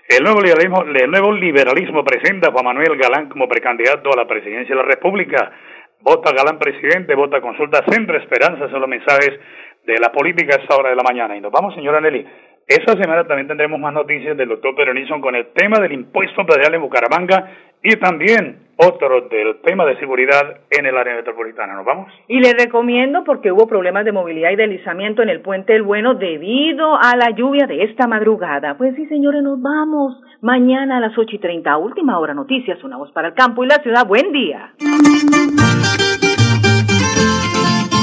El 0.08 0.24
nuevo 0.24 0.40
liberalismo, 0.40 0.84
el 0.84 1.12
nuevo 1.12 1.32
liberalismo 1.34 2.04
presenta 2.04 2.50
a 2.50 2.52
Juan 2.52 2.66
Manuel 2.66 2.98
Galán 2.98 3.28
como 3.28 3.48
precandidato 3.48 4.12
a 4.14 4.18
la 4.18 4.28
presidencia 4.28 4.74
de 4.74 4.82
la 4.82 4.88
República. 4.88 5.52
Vota 6.00 6.32
Galán 6.32 6.58
presidente, 6.58 7.14
vota 7.16 7.42
consulta 7.42 7.84
Centro 7.90 8.18
Esperanza, 8.18 8.70
son 8.70 8.80
los 8.80 8.90
mensajes 8.90 9.40
de 9.86 10.00
la 10.00 10.12
política 10.12 10.56
a 10.56 10.62
esta 10.62 10.78
hora 10.78 10.90
de 10.90 10.96
la 10.96 11.04
mañana. 11.04 11.36
Y 11.36 11.42
nos 11.42 11.52
vamos, 11.52 11.76
señora 11.76 12.00
Nelly. 12.00 12.26
Esta 12.68 13.02
semana 13.02 13.26
también 13.26 13.48
tendremos 13.48 13.80
más 13.80 13.94
noticias 13.94 14.36
del 14.36 14.50
doctor 14.50 14.76
Pedro 14.76 14.94
con 15.22 15.36
el 15.36 15.48
tema 15.54 15.80
del 15.80 15.94
impuesto 15.94 16.46
predial 16.46 16.76
en 16.76 16.82
Bucaramanga 16.82 17.50
y 17.88 17.96
también 17.96 18.68
otro 18.76 19.30
del 19.30 19.62
tema 19.64 19.86
de 19.86 19.98
seguridad 19.98 20.60
en 20.70 20.86
el 20.86 20.98
área 20.98 21.16
metropolitana. 21.16 21.74
¿Nos 21.74 21.86
vamos? 21.86 22.12
Y 22.28 22.42
le 22.42 22.54
recomiendo 22.54 23.24
porque 23.24 23.50
hubo 23.50 23.66
problemas 23.66 24.04
de 24.04 24.12
movilidad 24.12 24.52
y 24.52 24.58
deslizamiento 24.58 25.24
en 25.24 25.30
el 25.30 25.40
puente 25.40 25.74
El 25.74 25.84
Bueno 25.84 26.14
debido 26.16 26.98
a 26.98 27.16
la 27.16 27.30
lluvia 27.30 27.66
de 27.66 27.84
esta 27.84 28.06
madrugada. 28.08 28.78
Pues 28.78 28.94
sí, 28.96 29.06
señores, 29.08 29.42
nos 29.42 29.62
vamos. 29.62 30.22
Mañana 30.42 30.98
a 30.98 31.00
las 31.00 31.18
ocho 31.18 31.38
y 31.38 31.40
treinta, 31.40 31.78
última 31.78 32.20
hora 32.20 32.34
noticias, 32.34 32.84
una 32.84 32.98
voz 32.98 33.12
para 33.14 33.30
el 33.30 33.34
campo 33.34 33.64
y 33.64 33.68
la 33.68 33.78
ciudad. 33.78 34.06
Buen 34.06 34.34
día. 34.34 34.74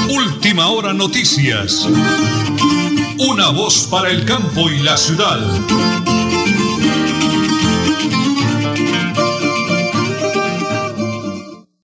Última 0.09 0.67
hora 0.67 0.93
noticias. 0.93 1.85
Una 3.19 3.51
voz 3.55 3.87
para 3.91 4.09
el 4.09 4.25
campo 4.25 4.67
y 4.67 4.83
la 4.83 4.97
ciudad. 4.97 5.39